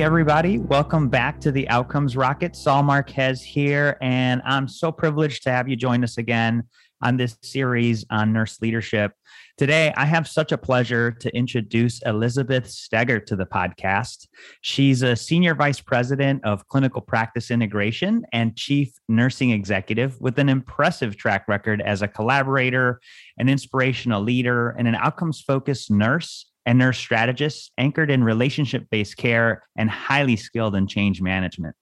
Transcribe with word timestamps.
Everybody. 0.00 0.58
Welcome 0.58 1.08
back 1.08 1.40
to 1.40 1.50
the 1.50 1.68
Outcomes 1.68 2.16
Rocket. 2.16 2.54
Saul 2.54 2.84
Marquez 2.84 3.42
here, 3.42 3.98
and 4.00 4.40
I'm 4.44 4.68
so 4.68 4.92
privileged 4.92 5.42
to 5.42 5.50
have 5.50 5.68
you 5.68 5.74
join 5.74 6.04
us 6.04 6.18
again 6.18 6.62
on 7.02 7.16
this 7.16 7.36
series 7.42 8.04
on 8.08 8.32
nurse 8.32 8.62
leadership. 8.62 9.12
Today, 9.56 9.92
I 9.96 10.04
have 10.04 10.28
such 10.28 10.52
a 10.52 10.58
pleasure 10.58 11.10
to 11.10 11.36
introduce 11.36 12.00
Elizabeth 12.02 12.68
Steger 12.68 13.18
to 13.18 13.34
the 13.34 13.44
podcast. 13.44 14.28
She's 14.60 15.02
a 15.02 15.16
senior 15.16 15.56
vice 15.56 15.80
president 15.80 16.44
of 16.44 16.68
clinical 16.68 17.00
practice 17.00 17.50
integration 17.50 18.24
and 18.32 18.54
chief 18.54 18.92
nursing 19.08 19.50
executive 19.50 20.20
with 20.20 20.38
an 20.38 20.48
impressive 20.48 21.16
track 21.16 21.48
record 21.48 21.82
as 21.82 22.02
a 22.02 22.08
collaborator, 22.08 23.00
an 23.36 23.48
inspirational 23.48 24.22
leader, 24.22 24.70
and 24.78 24.86
an 24.86 24.94
outcomes 24.94 25.40
focused 25.40 25.90
nurse 25.90 26.47
and 26.68 26.76
nurse 26.76 26.98
strategist 26.98 27.72
anchored 27.78 28.10
in 28.10 28.22
relationship 28.22 28.86
based 28.90 29.16
care 29.16 29.62
and 29.78 29.88
highly 29.88 30.36
skilled 30.36 30.74
in 30.74 30.86
change 30.86 31.22
management. 31.22 31.74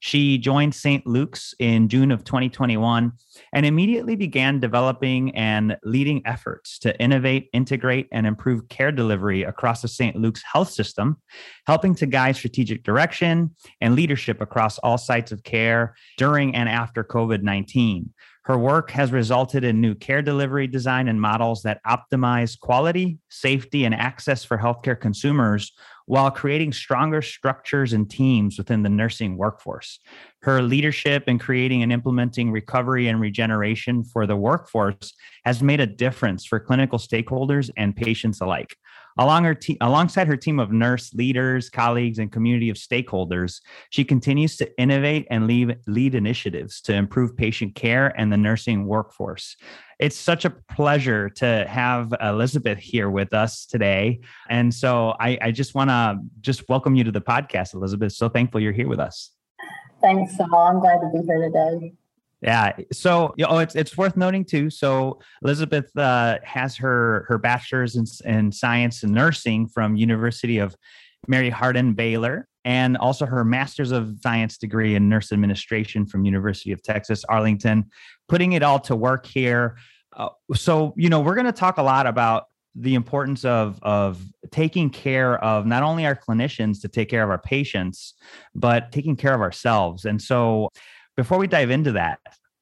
She 0.00 0.36
joined 0.36 0.74
St. 0.74 1.06
Luke's 1.06 1.54
in 1.58 1.88
June 1.88 2.10
of 2.10 2.24
2021 2.24 3.10
and 3.54 3.64
immediately 3.64 4.16
began 4.16 4.60
developing 4.60 5.34
and 5.34 5.78
leading 5.82 6.20
efforts 6.26 6.78
to 6.80 6.94
innovate, 7.00 7.48
integrate, 7.54 8.06
and 8.12 8.26
improve 8.26 8.68
care 8.68 8.92
delivery 8.92 9.44
across 9.44 9.80
the 9.80 9.88
St. 9.88 10.14
Luke's 10.14 10.42
health 10.42 10.70
system, 10.70 11.16
helping 11.66 11.94
to 11.94 12.04
guide 12.04 12.36
strategic 12.36 12.84
direction 12.84 13.56
and 13.80 13.94
leadership 13.94 14.42
across 14.42 14.76
all 14.80 14.98
sites 14.98 15.32
of 15.32 15.42
care 15.42 15.94
during 16.18 16.54
and 16.54 16.68
after 16.68 17.02
COVID 17.02 17.42
19. 17.42 18.12
Her 18.44 18.58
work 18.58 18.90
has 18.90 19.10
resulted 19.10 19.64
in 19.64 19.80
new 19.80 19.94
care 19.94 20.20
delivery 20.20 20.66
design 20.66 21.08
and 21.08 21.18
models 21.18 21.62
that 21.62 21.80
optimize 21.86 22.60
quality, 22.60 23.18
safety, 23.30 23.86
and 23.86 23.94
access 23.94 24.44
for 24.44 24.58
healthcare 24.58 25.00
consumers 25.00 25.72
while 26.04 26.30
creating 26.30 26.74
stronger 26.74 27.22
structures 27.22 27.94
and 27.94 28.10
teams 28.10 28.58
within 28.58 28.82
the 28.82 28.90
nursing 28.90 29.38
workforce. 29.38 29.98
Her 30.42 30.60
leadership 30.60 31.24
in 31.26 31.38
creating 31.38 31.82
and 31.82 31.90
implementing 31.90 32.52
recovery 32.52 33.08
and 33.08 33.18
regeneration 33.18 34.04
for 34.04 34.26
the 34.26 34.36
workforce 34.36 35.14
has 35.46 35.62
made 35.62 35.80
a 35.80 35.86
difference 35.86 36.44
for 36.44 36.60
clinical 36.60 36.98
stakeholders 36.98 37.70
and 37.78 37.96
patients 37.96 38.42
alike. 38.42 38.76
Along 39.16 39.44
her 39.44 39.54
te- 39.54 39.78
alongside 39.80 40.26
her 40.26 40.36
team 40.36 40.58
of 40.58 40.72
nurse 40.72 41.14
leaders, 41.14 41.70
colleagues, 41.70 42.18
and 42.18 42.32
community 42.32 42.68
of 42.68 42.76
stakeholders, 42.76 43.60
she 43.90 44.04
continues 44.04 44.56
to 44.56 44.80
innovate 44.80 45.26
and 45.30 45.46
lead, 45.46 45.78
lead 45.86 46.14
initiatives 46.14 46.80
to 46.82 46.94
improve 46.94 47.36
patient 47.36 47.74
care 47.74 48.12
and 48.18 48.32
the 48.32 48.36
nursing 48.36 48.86
workforce. 48.86 49.56
It's 50.00 50.16
such 50.16 50.44
a 50.44 50.50
pleasure 50.50 51.30
to 51.30 51.64
have 51.68 52.12
Elizabeth 52.20 52.78
here 52.78 53.08
with 53.08 53.32
us 53.32 53.66
today. 53.66 54.20
And 54.50 54.74
so 54.74 55.14
I, 55.20 55.38
I 55.40 55.50
just 55.52 55.74
want 55.76 55.90
to 55.90 56.18
just 56.40 56.68
welcome 56.68 56.96
you 56.96 57.04
to 57.04 57.12
the 57.12 57.20
podcast, 57.20 57.74
Elizabeth. 57.74 58.12
So 58.12 58.28
thankful 58.28 58.60
you're 58.60 58.72
here 58.72 58.88
with 58.88 58.98
us. 59.00 59.30
Thanks, 60.00 60.36
Saul. 60.36 60.54
I'm 60.54 60.80
glad 60.80 61.00
to 61.00 61.10
be 61.14 61.24
here 61.24 61.40
today. 61.40 61.94
Yeah. 62.44 62.72
So, 62.92 63.34
know, 63.38 63.58
it's 63.58 63.74
it's 63.74 63.96
worth 63.96 64.18
noting 64.18 64.44
too. 64.44 64.68
So, 64.68 65.18
Elizabeth 65.42 65.90
uh, 65.96 66.38
has 66.44 66.76
her 66.76 67.24
her 67.28 67.38
bachelor's 67.38 67.96
in, 67.96 68.04
in 68.26 68.52
science 68.52 69.02
and 69.02 69.12
nursing 69.12 69.66
from 69.66 69.96
University 69.96 70.58
of 70.58 70.76
Mary 71.26 71.48
Hardin 71.48 71.94
Baylor, 71.94 72.46
and 72.66 72.98
also 72.98 73.24
her 73.24 73.44
master's 73.44 73.92
of 73.92 74.18
science 74.22 74.58
degree 74.58 74.94
in 74.94 75.08
nurse 75.08 75.32
administration 75.32 76.04
from 76.04 76.26
University 76.26 76.70
of 76.70 76.82
Texas 76.82 77.24
Arlington. 77.30 77.86
Putting 78.28 78.52
it 78.52 78.62
all 78.62 78.78
to 78.80 78.94
work 78.94 79.24
here. 79.24 79.78
Uh, 80.14 80.28
so, 80.54 80.92
you 80.98 81.08
know, 81.08 81.20
we're 81.20 81.34
going 81.34 81.46
to 81.46 81.52
talk 81.52 81.78
a 81.78 81.82
lot 81.82 82.06
about 82.06 82.44
the 82.74 82.94
importance 82.94 83.46
of 83.46 83.78
of 83.82 84.22
taking 84.50 84.90
care 84.90 85.42
of 85.42 85.64
not 85.64 85.82
only 85.82 86.04
our 86.04 86.14
clinicians 86.14 86.82
to 86.82 86.88
take 86.88 87.08
care 87.08 87.22
of 87.22 87.30
our 87.30 87.38
patients, 87.38 88.12
but 88.54 88.92
taking 88.92 89.16
care 89.16 89.32
of 89.32 89.40
ourselves. 89.40 90.04
And 90.04 90.20
so 90.20 90.68
before 91.16 91.38
we 91.38 91.46
dive 91.46 91.70
into 91.70 91.92
that, 91.92 92.18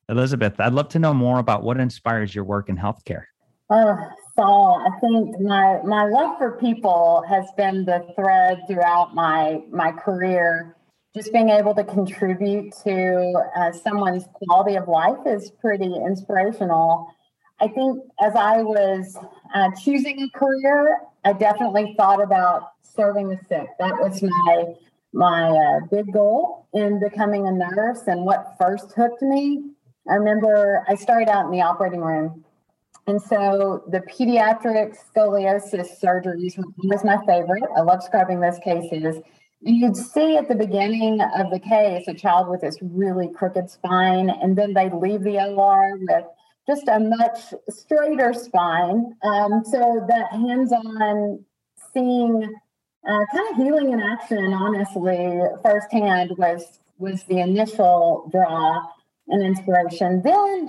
Elizabeth, 0.08 0.58
I'd 0.58 0.72
love 0.72 0.88
to 0.90 0.98
know 0.98 1.14
more 1.14 1.38
about 1.38 1.62
what 1.62 1.78
inspires 1.78 2.34
your 2.34 2.44
work 2.44 2.68
in 2.68 2.76
healthcare. 2.76 3.24
Oh, 3.70 3.96
Saul, 4.34 4.84
I 4.86 5.00
think 5.00 5.40
my 5.40 5.80
my 5.84 6.04
love 6.04 6.36
for 6.38 6.58
people 6.58 7.24
has 7.28 7.46
been 7.56 7.84
the 7.84 8.06
thread 8.14 8.60
throughout 8.66 9.14
my 9.14 9.60
my 9.70 9.92
career. 9.92 10.76
Just 11.14 11.32
being 11.32 11.50
able 11.50 11.74
to 11.74 11.84
contribute 11.84 12.74
to 12.84 13.34
uh, 13.56 13.72
someone's 13.72 14.24
quality 14.32 14.76
of 14.76 14.88
life 14.88 15.26
is 15.26 15.50
pretty 15.60 15.94
inspirational. 15.94 17.06
I 17.60 17.68
think 17.68 18.02
as 18.20 18.34
I 18.34 18.62
was 18.62 19.16
uh, 19.54 19.70
choosing 19.82 20.22
a 20.22 20.38
career, 20.38 20.98
I 21.24 21.34
definitely 21.34 21.94
thought 21.96 22.22
about 22.22 22.72
serving 22.82 23.28
the 23.28 23.38
sick. 23.48 23.68
That 23.78 23.94
was 24.00 24.22
my 24.22 24.74
my 25.12 25.48
uh, 25.50 25.80
big 25.90 26.12
goal 26.12 26.66
in 26.72 26.98
becoming 26.98 27.46
a 27.46 27.52
nurse 27.52 28.02
and 28.06 28.24
what 28.24 28.54
first 28.58 28.92
hooked 28.92 29.22
me. 29.22 29.71
I 30.08 30.14
remember 30.14 30.84
I 30.88 30.94
started 30.94 31.28
out 31.28 31.46
in 31.46 31.52
the 31.52 31.62
operating 31.62 32.00
room. 32.00 32.44
And 33.06 33.20
so 33.20 33.82
the 33.88 34.00
pediatric 34.00 34.96
scoliosis 34.96 36.00
surgeries 36.00 36.62
was 36.84 37.04
my 37.04 37.18
favorite. 37.26 37.64
I 37.76 37.80
love 37.80 38.02
scrubbing 38.02 38.40
those 38.40 38.58
cases. 38.58 39.16
You'd 39.60 39.96
see 39.96 40.36
at 40.36 40.48
the 40.48 40.54
beginning 40.54 41.20
of 41.20 41.50
the 41.50 41.58
case 41.58 42.06
a 42.08 42.14
child 42.14 42.48
with 42.48 42.60
this 42.60 42.78
really 42.80 43.28
crooked 43.28 43.70
spine, 43.70 44.30
and 44.30 44.56
then 44.56 44.74
they 44.74 44.90
leave 44.90 45.22
the 45.22 45.38
OR 45.38 45.98
with 45.98 46.24
just 46.66 46.88
a 46.88 46.98
much 46.98 47.54
straighter 47.68 48.32
spine. 48.32 49.16
Um, 49.22 49.64
so 49.64 50.04
that 50.08 50.32
hands 50.32 50.72
on 50.72 51.44
seeing 51.92 52.54
uh, 53.08 53.24
kind 53.32 53.50
of 53.50 53.56
healing 53.56 53.92
in 53.92 54.00
action, 54.00 54.52
honestly, 54.52 55.40
firsthand 55.62 56.32
was 56.38 56.78
was 56.98 57.24
the 57.24 57.40
initial 57.40 58.28
draw 58.30 58.86
and 59.32 59.42
inspiration. 59.42 60.22
Then 60.22 60.68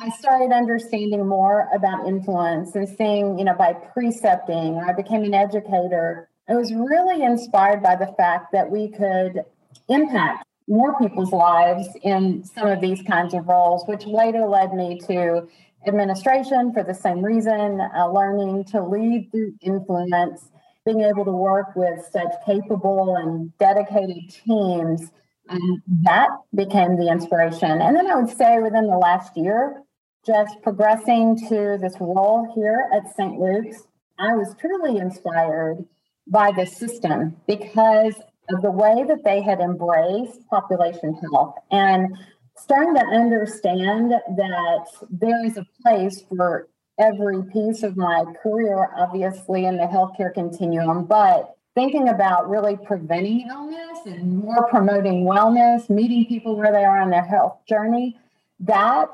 I 0.00 0.10
started 0.10 0.52
understanding 0.52 1.26
more 1.26 1.68
about 1.74 2.08
influence 2.08 2.74
and 2.74 2.88
seeing, 2.88 3.38
you 3.38 3.44
know, 3.44 3.54
by 3.54 3.74
precepting, 3.74 4.78
I 4.78 4.92
became 4.92 5.22
an 5.22 5.34
educator. 5.34 6.28
I 6.48 6.54
was 6.54 6.72
really 6.72 7.22
inspired 7.22 7.82
by 7.82 7.96
the 7.96 8.12
fact 8.16 8.52
that 8.52 8.70
we 8.70 8.88
could 8.88 9.44
impact 9.88 10.44
more 10.66 10.98
people's 10.98 11.32
lives 11.32 11.86
in 12.02 12.44
some 12.44 12.68
of 12.68 12.80
these 12.80 13.02
kinds 13.02 13.34
of 13.34 13.46
roles, 13.46 13.86
which 13.86 14.06
later 14.06 14.46
led 14.46 14.72
me 14.72 14.98
to 15.06 15.46
administration 15.86 16.72
for 16.72 16.82
the 16.82 16.94
same 16.94 17.22
reason, 17.22 17.80
uh, 17.80 18.10
learning 18.10 18.64
to 18.64 18.82
lead 18.82 19.28
through 19.30 19.52
influence 19.60 20.48
being 20.84 21.02
able 21.02 21.24
to 21.24 21.32
work 21.32 21.74
with 21.76 22.04
such 22.12 22.28
capable 22.44 23.16
and 23.16 23.56
dedicated 23.58 24.28
teams, 24.28 25.10
and 25.48 25.82
that 26.02 26.28
became 26.54 26.96
the 26.96 27.08
inspiration. 27.08 27.82
And 27.82 27.96
then 27.96 28.10
I 28.10 28.16
would 28.16 28.34
say 28.34 28.58
within 28.58 28.86
the 28.86 28.98
last 28.98 29.36
year, 29.36 29.82
just 30.26 30.62
progressing 30.62 31.36
to 31.48 31.78
this 31.80 31.96
role 32.00 32.50
here 32.54 32.88
at 32.94 33.14
St. 33.14 33.38
Luke's, 33.38 33.82
I 34.18 34.34
was 34.34 34.54
truly 34.58 34.98
inspired 34.98 35.84
by 36.26 36.52
the 36.52 36.64
system 36.64 37.36
because 37.46 38.14
of 38.50 38.62
the 38.62 38.70
way 38.70 39.04
that 39.06 39.24
they 39.24 39.42
had 39.42 39.60
embraced 39.60 40.46
population 40.48 41.14
health 41.14 41.56
and 41.70 42.16
starting 42.56 42.94
to 42.94 43.04
understand 43.04 44.12
that 44.12 44.86
there 45.10 45.44
is 45.44 45.56
a 45.56 45.66
place 45.82 46.22
for 46.28 46.68
every 46.98 47.42
piece 47.44 47.82
of 47.82 47.96
my 47.96 48.24
career, 48.42 48.90
obviously, 48.96 49.66
in 49.66 49.76
the 49.76 49.84
healthcare 49.84 50.32
continuum, 50.32 51.04
but 51.04 51.53
thinking 51.74 52.08
about 52.08 52.48
really 52.48 52.76
preventing 52.76 53.46
illness 53.48 53.98
and 54.06 54.38
more 54.38 54.68
promoting 54.68 55.24
wellness, 55.24 55.90
meeting 55.90 56.26
people 56.26 56.56
where 56.56 56.72
they 56.72 56.84
are 56.84 57.00
on 57.00 57.10
their 57.10 57.24
health 57.24 57.58
journey, 57.68 58.16
that 58.60 59.08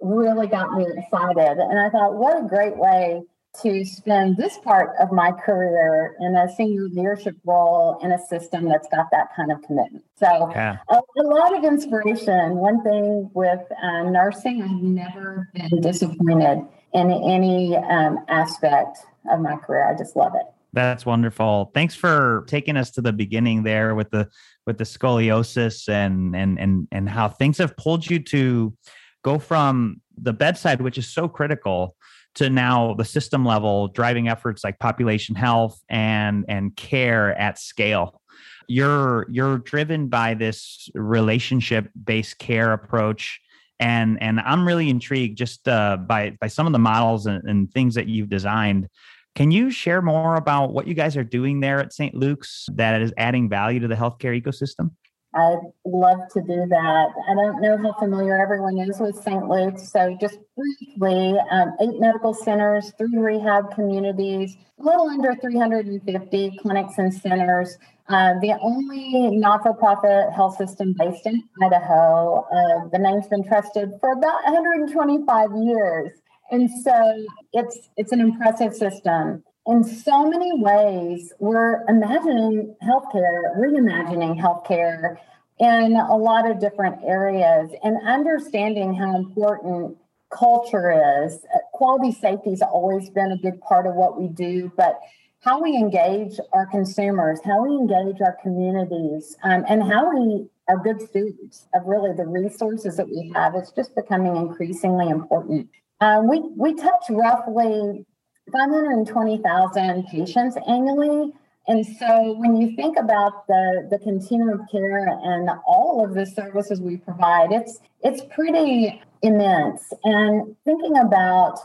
really 0.00 0.46
got 0.46 0.72
me 0.72 0.86
excited. 0.96 1.58
And 1.58 1.78
I 1.78 1.90
thought, 1.90 2.14
what 2.14 2.38
a 2.38 2.46
great 2.46 2.76
way 2.76 3.22
to 3.62 3.84
spend 3.84 4.36
this 4.36 4.58
part 4.58 4.90
of 5.00 5.12
my 5.12 5.30
career 5.30 6.16
in 6.20 6.34
a 6.36 6.52
senior 6.56 6.88
leadership 6.88 7.36
role 7.44 7.98
in 8.02 8.10
a 8.10 8.18
system 8.18 8.68
that's 8.68 8.88
got 8.88 9.06
that 9.12 9.28
kind 9.36 9.52
of 9.52 9.62
commitment. 9.62 10.04
So, 10.16 10.50
yeah. 10.50 10.78
a, 10.88 11.00
a, 11.18 11.22
lot 11.22 11.56
of 11.56 11.64
inspiration. 11.64 12.56
One 12.56 12.82
thing 12.82 13.30
with 13.32 13.60
uh, 13.82 14.02
nursing, 14.04 14.62
I've 14.62 14.82
never 14.82 15.48
been 15.54 15.80
disappointed 15.80 16.66
in 16.92 17.10
any 17.10 17.76
um, 17.76 18.24
aspect 18.28 18.98
of 19.30 19.40
my 19.40 19.56
career. 19.56 19.88
I 19.88 19.96
just 19.96 20.16
love 20.16 20.32
it. 20.34 20.46
That's 20.74 21.06
wonderful. 21.06 21.70
Thanks 21.72 21.94
for 21.94 22.44
taking 22.48 22.76
us 22.76 22.90
to 22.92 23.00
the 23.00 23.12
beginning 23.12 23.62
there 23.62 23.94
with 23.94 24.10
the 24.10 24.28
with 24.66 24.78
the 24.78 24.84
scoliosis 24.84 25.88
and 25.88 26.34
and 26.34 26.58
and 26.58 26.88
and 26.90 27.08
how 27.08 27.28
things 27.28 27.58
have 27.58 27.76
pulled 27.76 28.08
you 28.08 28.18
to 28.24 28.76
go 29.22 29.38
from 29.38 30.00
the 30.16 30.32
bedside, 30.32 30.80
which 30.80 30.98
is 30.98 31.08
so 31.08 31.28
critical, 31.28 31.96
to 32.34 32.50
now 32.50 32.94
the 32.94 33.04
system 33.04 33.44
level 33.44 33.88
driving 33.88 34.28
efforts 34.28 34.64
like 34.64 34.78
population 34.80 35.36
health 35.36 35.80
and 35.88 36.44
and 36.48 36.74
care 36.76 37.38
at 37.38 37.58
scale 37.58 38.20
you're 38.68 39.26
you're 39.30 39.58
driven 39.58 40.08
by 40.08 40.34
this 40.34 40.88
relationship 40.94 41.90
based 42.04 42.38
care 42.38 42.72
approach 42.72 43.40
and 43.80 44.22
and 44.22 44.40
I'm 44.40 44.66
really 44.66 44.88
intrigued 44.88 45.36
just 45.36 45.66
uh, 45.68 45.96
by 45.96 46.36
by 46.40 46.46
some 46.46 46.66
of 46.66 46.72
the 46.72 46.78
models 46.78 47.26
and, 47.26 47.42
and, 47.44 47.70
things 47.72 47.94
that 47.96 48.06
you've 48.06 48.28
designed 48.28 48.88
Can 49.34 49.50
you 49.50 49.70
share 49.70 50.00
more 50.00 50.36
about 50.36 50.72
what 50.72 50.86
you 50.86 50.94
guys 50.94 51.16
are 51.16 51.24
doing 51.24 51.58
there 51.60 51.80
at 51.80 51.92
St. 51.92 52.14
Luke's 52.14 52.68
that 52.74 53.02
is 53.02 53.12
adding 53.16 53.48
value 53.48 53.80
to 53.80 53.88
the 53.88 53.96
healthcare 53.96 54.40
ecosystem? 54.40 54.92
I'd 55.34 55.58
love 55.84 56.20
to 56.34 56.40
do 56.42 56.64
that. 56.68 57.08
I 57.28 57.34
don't 57.34 57.60
know 57.60 57.76
how 57.76 57.98
familiar 57.98 58.40
everyone 58.40 58.78
is 58.78 59.00
with 59.00 59.16
St. 59.16 59.48
Luke's. 59.48 59.90
So, 59.90 60.16
just 60.20 60.38
briefly, 60.56 61.36
um, 61.50 61.72
eight 61.80 61.98
medical 61.98 62.32
centers, 62.32 62.92
three 62.96 63.18
rehab 63.18 63.74
communities, 63.74 64.56
a 64.78 64.84
little 64.84 65.08
under 65.08 65.34
350 65.34 66.58
clinics 66.62 66.98
and 66.98 67.12
centers. 67.12 67.76
Uh, 68.08 68.34
the 68.40 68.56
only 68.60 69.36
not 69.36 69.62
for 69.62 69.74
profit 69.74 70.32
health 70.32 70.56
system 70.56 70.94
based 70.96 71.26
in 71.26 71.42
Idaho. 71.64 72.46
Uh, 72.52 72.88
the 72.92 72.98
name's 72.98 73.26
been 73.26 73.42
trusted 73.42 73.90
for 74.00 74.12
about 74.12 74.44
125 74.44 75.50
years. 75.56 76.12
And 76.50 76.70
so 76.82 77.24
it's 77.52 77.88
it's 77.96 78.12
an 78.12 78.20
impressive 78.20 78.74
system 78.74 79.42
in 79.66 79.82
so 79.82 80.28
many 80.28 80.50
ways, 80.54 81.32
we're 81.38 81.84
imagining 81.88 82.76
healthcare, 82.82 83.56
reimagining 83.58 84.38
healthcare 84.38 85.16
in 85.58 85.96
a 85.96 86.16
lot 86.16 86.50
of 86.50 86.58
different 86.58 87.02
areas 87.04 87.70
and 87.82 87.96
understanding 88.06 88.94
how 88.94 89.16
important 89.16 89.96
culture 90.30 91.24
is. 91.24 91.38
Quality 91.72 92.12
safety 92.12 92.50
has 92.50 92.62
always 92.62 93.08
been 93.10 93.32
a 93.32 93.36
big 93.36 93.60
part 93.60 93.86
of 93.86 93.94
what 93.94 94.20
we 94.20 94.28
do, 94.28 94.70
but 94.76 95.00
how 95.40 95.62
we 95.62 95.76
engage 95.76 96.38
our 96.52 96.66
consumers, 96.66 97.38
how 97.44 97.62
we 97.62 97.74
engage 97.74 98.20
our 98.20 98.36
communities, 98.42 99.36
um, 99.44 99.64
and 99.68 99.82
how 99.82 100.10
we 100.10 100.46
are 100.68 100.78
good 100.78 101.00
stewards 101.00 101.68
of 101.74 101.86
really 101.86 102.14
the 102.14 102.26
resources 102.26 102.96
that 102.96 103.06
we 103.06 103.30
have 103.34 103.54
is 103.54 103.70
just 103.74 103.94
becoming 103.94 104.36
increasingly 104.36 105.08
important. 105.08 105.68
Um, 106.00 106.28
we, 106.28 106.40
we 106.56 106.74
touch 106.74 107.04
roughly 107.10 108.04
520,000 108.52 110.06
patients 110.06 110.56
annually. 110.68 111.32
And 111.66 111.84
so 111.84 112.34
when 112.38 112.56
you 112.56 112.76
think 112.76 112.98
about 112.98 113.46
the, 113.46 113.88
the 113.90 113.98
continuum 113.98 114.60
of 114.60 114.68
care 114.70 115.06
and 115.08 115.48
all 115.66 116.04
of 116.04 116.14
the 116.14 116.26
services 116.26 116.80
we 116.80 116.98
provide, 116.98 117.52
it's 117.52 117.80
it's 118.02 118.22
pretty 118.34 119.00
immense. 119.22 119.92
And 120.04 120.54
thinking 120.66 120.98
about 120.98 121.58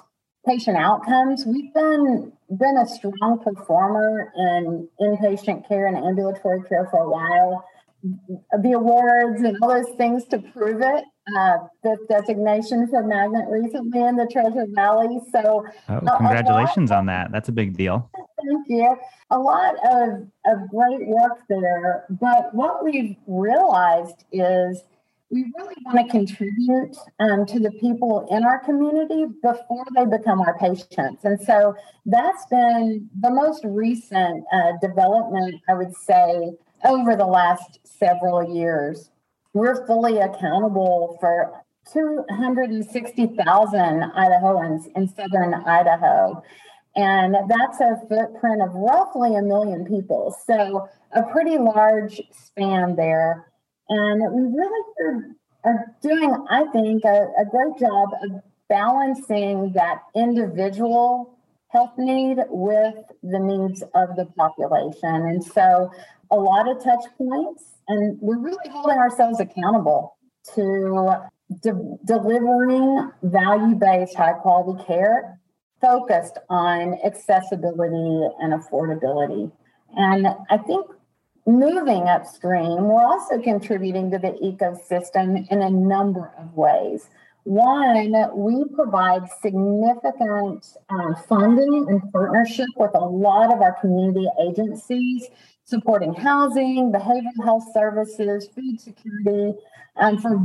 patient 0.48 0.78
outcomes, 0.78 1.46
we've 1.46 1.74
been 1.74 2.32
been 2.58 2.78
a 2.78 2.88
strong 2.88 3.42
performer 3.44 4.32
in 4.36 4.88
inpatient 5.02 5.68
care 5.68 5.88
and 5.88 5.98
ambulatory 5.98 6.64
care 6.64 6.88
for 6.90 7.00
a 7.00 7.10
while. 7.10 7.66
The 8.04 8.72
awards 8.72 9.42
and 9.42 9.58
all 9.62 9.70
those 9.70 9.96
things 9.98 10.26
to 10.26 10.40
prove 10.40 10.82
it 10.82 11.04
uh, 11.38 11.58
the 11.84 11.98
designation 12.10 12.88
for 12.88 13.04
Magnet 13.04 13.46
recently 13.50 14.02
in 14.02 14.16
the 14.16 14.28
Treasure 14.32 14.66
Valley. 14.74 15.20
So, 15.32 15.66
oh, 15.90 16.00
congratulations 16.18 16.92
lot, 16.92 17.00
on 17.00 17.06
that. 17.08 17.32
That's 17.32 17.50
a 17.50 17.52
big 17.52 17.78
deal. 17.78 18.10
Thank 18.16 18.68
you. 18.68 18.98
A 19.32 19.38
lot 19.38 19.76
of, 19.86 20.28
of 20.46 20.70
great 20.70 21.08
work 21.08 21.40
there. 21.50 22.06
But 22.10 22.54
what 22.54 22.84
we've 22.84 23.16
realized 23.28 24.24
is 24.32 24.84
we 25.32 25.46
really 25.56 25.76
want 25.86 26.08
to 26.08 26.12
contribute 26.12 26.98
um, 27.20 27.46
to 27.46 27.60
the 27.60 27.72
people 27.80 28.28
in 28.32 28.44
our 28.44 28.60
community 28.60 29.26
before 29.44 29.86
they 29.96 30.06
become 30.06 30.42
our 30.42 30.58
patients. 30.58 31.24
And 31.24 31.40
so 31.40 31.76
that's 32.06 32.46
been 32.48 33.08
the 33.22 33.30
most 33.30 33.64
recent 33.64 34.44
uh, 34.52 34.72
development, 34.82 35.62
I 35.70 35.76
would 35.76 35.96
say, 35.96 36.54
over 36.86 37.16
the 37.16 37.26
last 37.26 37.80
several 37.84 38.56
years 38.56 39.10
we're 39.54 39.86
fully 39.88 40.20
accountable 40.20 41.18
for 41.20 41.64
260,000 41.92 43.40
Idahoans 44.16 44.84
in 44.96 45.08
southern 45.08 45.54
Idaho. 45.54 46.44
And 46.96 47.36
that's 47.48 47.80
a 47.80 48.00
footprint 48.08 48.62
of 48.62 48.74
roughly 48.74 49.36
a 49.36 49.42
million 49.42 49.86
people. 49.86 50.36
So, 50.46 50.88
a 51.12 51.24
pretty 51.24 51.58
large 51.58 52.22
span 52.32 52.96
there. 52.96 53.52
And 53.90 54.22
we 54.34 54.44
really 54.56 54.84
are, 55.02 55.36
are 55.64 55.96
doing, 56.02 56.36
I 56.50 56.66
think, 56.72 57.04
a, 57.06 57.32
a 57.40 57.46
great 57.50 57.80
job 57.80 58.10
of 58.24 58.42
balancing 58.68 59.72
that 59.74 60.02
individual 60.16 61.36
health 61.70 61.94
need 61.98 62.38
with 62.50 62.96
the 63.24 63.40
needs 63.40 63.82
of 63.96 64.16
the 64.16 64.26
population. 64.38 65.28
And 65.28 65.44
so, 65.44 65.92
a 66.32 66.36
lot 66.36 66.70
of 66.70 66.84
touch 66.84 67.04
points 67.18 67.64
and 67.88 68.18
we're 68.22 68.38
really 68.38 68.70
holding 68.70 68.98
ourselves 68.98 69.40
accountable 69.40 70.16
to 70.56 71.30
de- 71.62 71.98
delivering 72.06 73.12
value 73.24 73.76
based, 73.76 74.16
high 74.16 74.34
quality 74.34 74.84
care 74.86 75.40
focused 75.82 76.38
on 76.50 77.00
accessibility 77.06 78.28
and 78.40 78.54
affordability. 78.54 79.52
And 79.96 80.28
I 80.50 80.58
think 80.58 80.86
moving 81.48 82.04
upstream, 82.04 82.84
we're 82.84 83.04
also 83.04 83.42
contributing 83.42 84.12
to 84.12 84.20
the 84.20 84.34
ecosystem 84.44 85.48
in 85.50 85.62
a 85.62 85.70
number 85.70 86.32
of 86.38 86.56
ways. 86.56 87.10
One, 87.46 88.14
we 88.36 88.66
provide 88.76 89.24
significant 89.42 90.66
um, 90.90 91.16
funding 91.28 91.88
and 91.90 92.12
partnership 92.12 92.68
with 92.76 92.92
a 92.94 93.00
lot 93.00 93.54
of 93.54 93.62
our 93.62 93.80
community 93.80 94.28
agencies 94.42 95.30
supporting 95.64 96.14
housing, 96.14 96.92
behavioral 96.92 97.44
health 97.44 97.64
services, 97.74 98.50
food 98.54 98.82
security, 98.82 99.58
and 99.96 100.22
for 100.22 100.38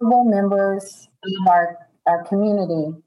vulnerable 0.00 0.24
members 0.24 1.08
of 1.24 1.48
our, 1.48 1.78
our 2.06 2.24
community. 2.24 2.98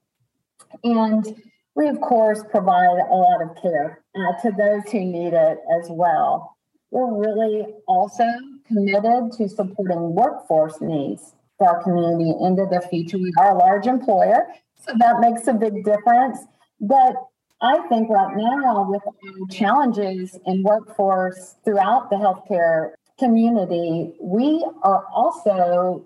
And 0.83 1.41
we, 1.75 1.87
of 1.87 2.01
course, 2.01 2.43
provide 2.49 2.97
a 3.09 3.15
lot 3.15 3.41
of 3.41 3.61
care 3.61 4.01
uh, 4.15 4.41
to 4.41 4.51
those 4.51 4.91
who 4.91 4.99
need 5.01 5.33
it 5.33 5.59
as 5.79 5.87
well. 5.89 6.57
We're 6.91 7.13
really 7.13 7.67
also 7.87 8.25
committed 8.67 9.33
to 9.37 9.49
supporting 9.49 10.15
workforce 10.15 10.79
needs 10.81 11.34
for 11.57 11.67
our 11.69 11.83
community 11.83 12.33
into 12.41 12.65
the 12.69 12.81
future. 12.89 13.17
We 13.17 13.33
are 13.39 13.55
a 13.55 13.57
large 13.57 13.87
employer, 13.87 14.47
so 14.75 14.93
that 14.97 15.19
makes 15.19 15.47
a 15.47 15.53
big 15.53 15.83
difference. 15.83 16.39
But 16.79 17.15
I 17.61 17.79
think 17.87 18.09
right 18.09 18.35
now, 18.35 18.87
with 18.89 19.49
challenges 19.49 20.37
in 20.45 20.63
workforce 20.63 21.55
throughout 21.63 22.09
the 22.09 22.17
healthcare 22.17 22.91
community, 23.17 24.13
we 24.21 24.65
are 24.83 25.05
also 25.13 26.05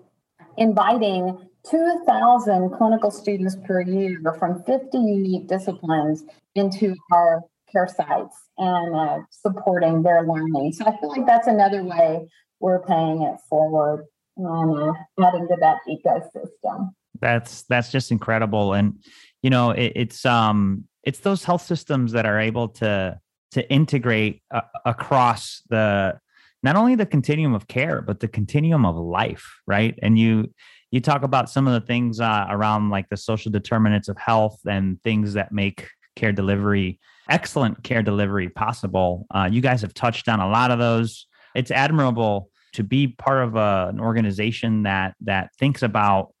inviting 0.56 1.38
2,000 1.68 2.70
clinical 2.70 3.10
students 3.10 3.56
per 3.64 3.82
year 3.82 4.20
from 4.38 4.62
50 4.62 4.96
unique 4.96 5.48
disciplines 5.48 6.24
into 6.54 6.94
our 7.12 7.42
care 7.70 7.88
sites 7.88 8.36
and 8.58 8.94
uh, 8.94 9.18
supporting 9.30 10.02
their 10.02 10.22
learning. 10.22 10.72
So 10.72 10.86
I 10.86 10.96
feel 10.98 11.10
like 11.10 11.26
that's 11.26 11.46
another 11.46 11.84
way 11.84 12.28
we're 12.60 12.82
paying 12.82 13.22
it 13.22 13.38
forward 13.48 14.06
and 14.46 14.90
uh, 14.90 15.26
adding 15.26 15.48
to 15.48 15.56
that 15.60 15.78
ecosystem. 15.88 16.90
That's 17.20 17.62
that's 17.62 17.90
just 17.90 18.10
incredible, 18.10 18.74
and 18.74 19.02
you 19.42 19.50
know 19.50 19.70
it, 19.70 19.92
it's 19.94 20.24
um 20.24 20.84
it's 21.02 21.20
those 21.20 21.44
health 21.44 21.62
systems 21.62 22.12
that 22.12 22.26
are 22.26 22.38
able 22.38 22.68
to 22.68 23.18
to 23.52 23.70
integrate 23.70 24.42
uh, 24.50 24.60
across 24.84 25.62
the 25.70 26.18
not 26.62 26.76
only 26.76 26.94
the 26.94 27.06
continuum 27.06 27.54
of 27.54 27.66
care 27.66 28.02
but 28.02 28.20
the 28.20 28.28
continuum 28.28 28.84
of 28.84 28.96
life 28.96 29.60
right? 29.66 29.98
And 30.02 30.18
you 30.18 30.52
you 30.90 31.00
talk 31.00 31.22
about 31.22 31.48
some 31.50 31.66
of 31.66 31.72
the 31.80 31.86
things 31.86 32.20
uh, 32.20 32.46
around 32.48 32.90
like 32.90 33.08
the 33.08 33.16
social 33.16 33.50
determinants 33.50 34.08
of 34.08 34.16
health 34.18 34.60
and 34.66 35.02
things 35.02 35.34
that 35.34 35.52
make 35.52 35.88
care 36.16 36.32
delivery 36.32 37.00
excellent 37.30 37.82
care 37.84 38.02
delivery 38.02 38.48
possible. 38.48 39.26
Uh, 39.30 39.48
you 39.50 39.60
guys 39.62 39.80
have 39.80 39.94
touched 39.94 40.28
on 40.28 40.40
a 40.40 40.48
lot 40.48 40.70
of 40.70 40.78
those. 40.78 41.26
It's 41.54 41.70
admirable 41.70 42.50
to 42.72 42.82
be 42.82 43.08
part 43.08 43.42
of 43.42 43.56
a, 43.56 43.88
an 43.90 44.00
organization 44.00 44.84
that 44.84 45.14
that 45.20 45.50
thinks 45.58 45.82
about 45.82 46.32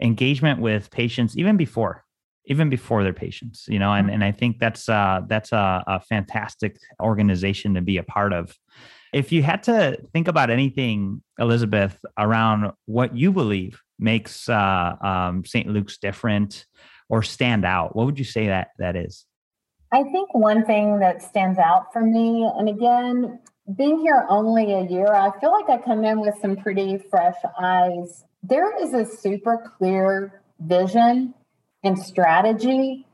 engagement 0.00 0.60
with 0.60 0.90
patients 0.90 1.36
even 1.36 1.56
before 1.56 2.04
even 2.46 2.70
before 2.70 3.02
their 3.02 3.12
patients 3.12 3.66
you 3.68 3.78
know 3.78 3.92
and, 3.92 4.06
mm-hmm. 4.06 4.14
and 4.14 4.24
i 4.24 4.32
think 4.32 4.58
that's 4.58 4.88
uh 4.88 5.20
that's 5.26 5.52
a, 5.52 5.84
a 5.86 6.00
fantastic 6.00 6.78
organization 7.00 7.74
to 7.74 7.80
be 7.80 7.98
a 7.98 8.02
part 8.02 8.32
of 8.32 8.54
if 9.12 9.32
you 9.32 9.42
had 9.42 9.62
to 9.62 9.98
think 10.12 10.28
about 10.28 10.50
anything 10.50 11.22
elizabeth 11.38 11.98
around 12.18 12.72
what 12.86 13.16
you 13.16 13.32
believe 13.32 13.80
makes 13.98 14.48
uh, 14.48 14.94
um, 15.00 15.44
st 15.44 15.66
luke's 15.68 15.98
different 15.98 16.64
or 17.08 17.22
stand 17.22 17.64
out 17.64 17.96
what 17.96 18.06
would 18.06 18.18
you 18.18 18.24
say 18.24 18.46
that 18.46 18.68
that 18.78 18.94
is 18.94 19.24
i 19.92 20.02
think 20.04 20.32
one 20.32 20.64
thing 20.64 21.00
that 21.00 21.22
stands 21.22 21.58
out 21.58 21.92
for 21.92 22.02
me 22.02 22.48
and 22.56 22.68
again 22.68 23.38
being 23.76 23.98
here 23.98 24.26
only 24.28 24.72
a 24.72 24.82
year 24.84 25.12
i 25.12 25.30
feel 25.40 25.52
like 25.52 25.68
i 25.68 25.82
come 25.82 26.04
in 26.04 26.20
with 26.20 26.34
some 26.40 26.56
pretty 26.56 26.98
fresh 27.10 27.36
eyes 27.60 28.24
there 28.42 28.82
is 28.82 28.94
a 28.94 29.04
super 29.04 29.72
clear 29.76 30.42
vision 30.60 31.34
and 31.82 31.98
strategy. 31.98 33.06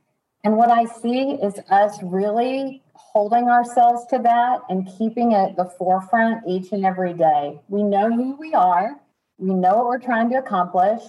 And 0.43 0.57
what 0.57 0.71
I 0.71 0.85
see 0.85 1.39
is 1.43 1.59
us 1.71 1.99
really 2.03 2.83
holding 2.93 3.45
ourselves 3.45 4.07
to 4.11 4.19
that 4.19 4.61
and 4.69 4.89
keeping 4.99 5.33
it 5.33 5.57
the 5.57 5.65
forefront 5.65 6.47
each 6.47 6.73
and 6.73 6.85
every 6.85 7.15
day. 7.15 7.61
We 7.69 7.83
know 7.83 8.11
who 8.11 8.37
we 8.37 8.55
are, 8.55 9.01
we 9.39 9.55
know 9.55 9.77
what 9.77 9.87
we're 9.87 9.99
trying 9.99 10.31
to 10.31 10.37
accomplish. 10.37 11.03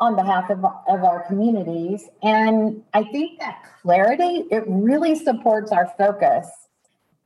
on 0.00 0.16
behalf 0.16 0.50
of, 0.50 0.64
of 0.64 1.04
our 1.04 1.24
communities. 1.28 2.08
And 2.24 2.82
I 2.92 3.04
think 3.04 3.38
that 3.38 3.62
clarity, 3.82 4.48
it 4.50 4.64
really 4.66 5.14
supports 5.14 5.70
our 5.70 5.92
focus. 5.96 6.48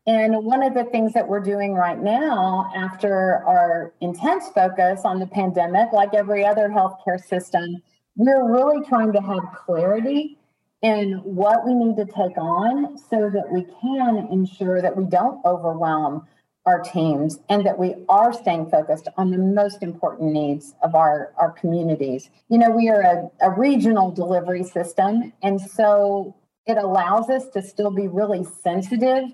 And 0.06 0.44
one 0.44 0.62
of 0.62 0.74
the 0.74 0.84
things 0.84 1.12
that 1.14 1.26
we're 1.26 1.40
doing 1.40 1.74
right 1.74 2.00
now, 2.00 2.70
after 2.76 3.42
our 3.44 3.92
intense 4.00 4.48
focus 4.54 5.00
on 5.04 5.18
the 5.18 5.26
pandemic, 5.26 5.92
like 5.92 6.14
every 6.14 6.44
other 6.44 6.68
healthcare 6.68 7.20
system, 7.20 7.82
we're 8.14 8.50
really 8.50 8.86
trying 8.86 9.12
to 9.12 9.20
have 9.20 9.42
clarity 9.54 10.38
in 10.82 11.14
what 11.24 11.66
we 11.66 11.74
need 11.74 11.96
to 11.96 12.04
take 12.04 12.38
on 12.38 12.96
so 12.96 13.28
that 13.30 13.50
we 13.50 13.66
can 13.80 14.28
ensure 14.30 14.80
that 14.80 14.96
we 14.96 15.04
don't 15.06 15.44
overwhelm 15.44 16.26
our 16.66 16.80
teams 16.80 17.38
and 17.48 17.64
that 17.64 17.78
we 17.78 17.94
are 18.08 18.32
staying 18.32 18.68
focused 18.70 19.08
on 19.16 19.30
the 19.30 19.38
most 19.38 19.82
important 19.82 20.32
needs 20.32 20.74
of 20.82 20.94
our, 20.94 21.32
our 21.36 21.50
communities. 21.52 22.30
You 22.48 22.58
know, 22.58 22.70
we 22.70 22.88
are 22.88 23.00
a, 23.00 23.30
a 23.40 23.50
regional 23.50 24.10
delivery 24.10 24.64
system, 24.64 25.32
and 25.42 25.60
so 25.60 26.34
it 26.66 26.76
allows 26.76 27.30
us 27.30 27.48
to 27.50 27.62
still 27.62 27.90
be 27.90 28.08
really 28.08 28.44
sensitive 28.62 29.32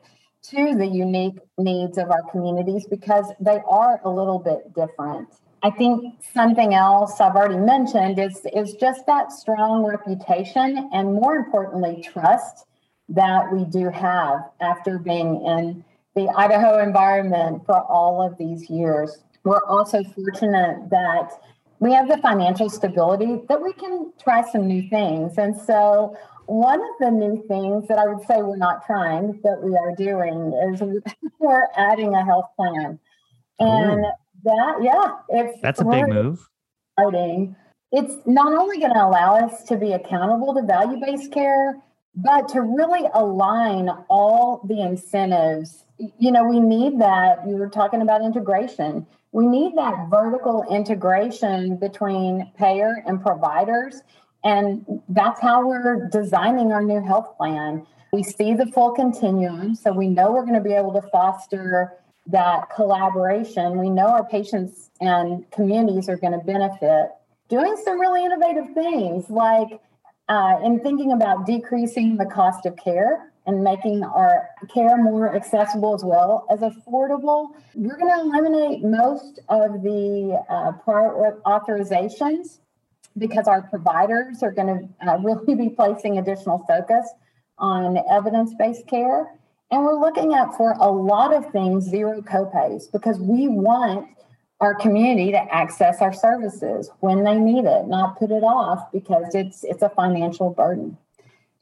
to 0.51 0.75
the 0.75 0.87
unique 0.87 1.39
needs 1.59 1.99
of 1.99 2.11
our 2.11 2.23
communities 2.31 2.87
because 2.89 3.33
they 3.41 3.61
are 3.69 4.01
a 4.05 4.11
little 4.11 4.39
bit 4.39 4.75
different. 4.75 5.29
I 5.63 5.71
think 5.71 6.21
something 6.35 6.75
else 6.75 7.21
I've 7.21 7.37
already 7.37 7.57
mentioned 7.57 8.19
is, 8.19 8.45
is 8.53 8.75
just 8.75 9.07
that 9.07 9.31
strong 9.31 9.85
reputation 9.85 10.91
and 10.93 11.15
more 11.15 11.37
importantly, 11.37 12.05
trust 12.13 12.67
that 13.09 13.53
we 13.53 13.65
do 13.67 13.89
have 13.91 14.41
after 14.61 14.99
being 14.99 15.45
in 15.47 15.85
the 16.17 16.29
Idaho 16.37 16.83
environment 16.83 17.65
for 17.65 17.81
all 17.85 18.21
of 18.21 18.37
these 18.39 18.69
years. 18.69 19.19
We're 19.45 19.65
also 19.67 20.03
fortunate 20.03 20.91
that 20.91 21.31
we 21.79 21.93
have 21.93 22.09
the 22.09 22.19
financial 22.19 22.71
stability 22.71 23.41
that 23.49 23.61
we 23.61 23.73
can 23.73 24.13
try 24.23 24.49
some 24.51 24.67
new 24.67 24.89
things. 24.89 25.39
And 25.39 25.57
so, 25.57 26.17
one 26.53 26.81
of 26.81 26.95
the 27.01 27.11
new 27.11 27.43
things 27.49 27.89
that 27.89 27.99
I 27.99 28.07
would 28.07 28.27
say 28.27 28.43
we're 28.43 28.57
not 28.57 28.85
trying, 28.85 29.41
but 29.43 29.63
we 29.63 29.75
are 29.77 29.95
doing, 29.97 30.53
is 30.73 30.83
we're 31.39 31.67
adding 31.77 32.15
a 32.15 32.25
health 32.25 32.51
plan. 32.57 32.99
And 33.59 34.01
Ooh. 34.01 34.11
that, 34.45 34.77
yeah, 34.83 35.13
it's 35.29 35.61
that's 35.63 35.81
a 35.81 35.85
big 35.85 36.09
move. 36.09 36.47
Exciting. 36.99 37.57
It's 37.91 38.15
not 38.27 38.53
only 38.53 38.79
going 38.79 38.93
to 38.93 39.05
allow 39.05 39.37
us 39.37 39.63
to 39.65 39.77
be 39.77 39.93
accountable 39.93 40.55
to 40.55 40.63
value 40.63 40.99
based 41.01 41.33
care, 41.33 41.77
but 42.15 42.49
to 42.49 42.61
really 42.61 43.09
align 43.15 43.89
all 44.11 44.61
the 44.69 44.83
incentives 44.83 45.85
you 46.19 46.33
know 46.33 46.45
we 46.45 46.59
need 46.61 47.01
that 47.01 47.47
you 47.47 47.55
were 47.57 47.69
talking 47.69 48.03
about 48.03 48.23
integration 48.23 49.07
we 49.31 49.47
need 49.47 49.75
that 49.77 50.09
vertical 50.11 50.65
integration 50.71 51.77
between 51.77 52.51
payer 52.59 53.03
and 53.07 53.23
providers 53.23 54.03
and 54.45 54.85
that's 55.09 55.41
how 55.41 55.67
we're 55.67 56.09
designing 56.11 56.73
our 56.73 56.83
new 56.83 57.03
health 57.03 57.37
plan 57.37 57.87
we 58.13 58.23
see 58.23 58.55
the 58.55 58.67
full 58.67 58.93
continuum 58.93 59.75
so 59.75 59.93
we 59.93 60.09
know 60.09 60.33
we're 60.33 60.43
going 60.43 60.55
to 60.55 60.61
be 60.61 60.75
able 60.75 60.93
to 60.93 61.03
foster 61.09 61.93
that 62.27 62.69
collaboration 62.75 63.79
we 63.79 63.91
know 63.91 64.07
our 64.07 64.25
patients 64.25 64.91
and 65.01 65.51
communities 65.51 66.09
are 66.09 66.17
going 66.17 66.33
to 66.33 66.45
benefit 66.45 67.11
doing 67.49 67.77
some 67.85 68.01
really 68.01 68.25
innovative 68.25 68.73
things 68.75 69.29
like 69.29 69.81
uh, 70.29 70.59
in 70.65 70.81
thinking 70.81 71.13
about 71.13 71.45
decreasing 71.45 72.17
the 72.17 72.25
cost 72.25 72.65
of 72.65 72.77
care 72.77 73.31
and 73.47 73.63
making 73.63 74.03
our 74.05 74.49
care 74.73 74.97
more 74.97 75.35
accessible 75.35 75.95
as 75.95 76.05
well 76.05 76.47
as 76.51 76.61
affordable. 76.61 77.49
We're 77.75 77.99
going 77.99 78.13
to 78.13 78.21
eliminate 78.21 78.85
most 78.85 79.41
of 79.49 79.83
the 79.83 80.43
uh, 80.49 80.73
prior 80.85 81.39
authorizations 81.45 82.61
because 83.19 83.47
our 83.49 83.63
providers 83.63 84.43
are 84.43 84.53
going 84.53 84.89
to 85.01 85.09
uh, 85.09 85.19
really 85.23 85.55
be 85.55 85.69
placing 85.69 86.19
additional 86.19 86.65
focus 86.69 87.09
on 87.59 87.99
evidence 88.11 88.55
based 88.59 88.87
care. 88.87 89.39
And 89.71 89.85
we're 89.85 89.99
looking 89.99 90.35
at 90.35 90.55
for 90.57 90.73
a 90.73 90.91
lot 90.91 91.33
of 91.33 91.51
things 91.51 91.85
zero 91.85 92.21
copays 92.21 92.91
because 92.93 93.19
we 93.19 93.49
want 93.49 94.07
our 94.61 94.75
community 94.75 95.33
to 95.33 95.55
access 95.55 96.01
our 96.01 96.13
services 96.13 96.91
when 97.01 97.25
they 97.25 97.37
need 97.37 97.65
it, 97.65 97.89
not 97.89 98.19
put 98.19 98.31
it 98.31 98.45
off 98.45 98.93
because 98.93 99.35
it's 99.35 99.65
it's 99.65 99.83
a 99.83 99.89
financial 99.89 100.51
burden. 100.51 100.97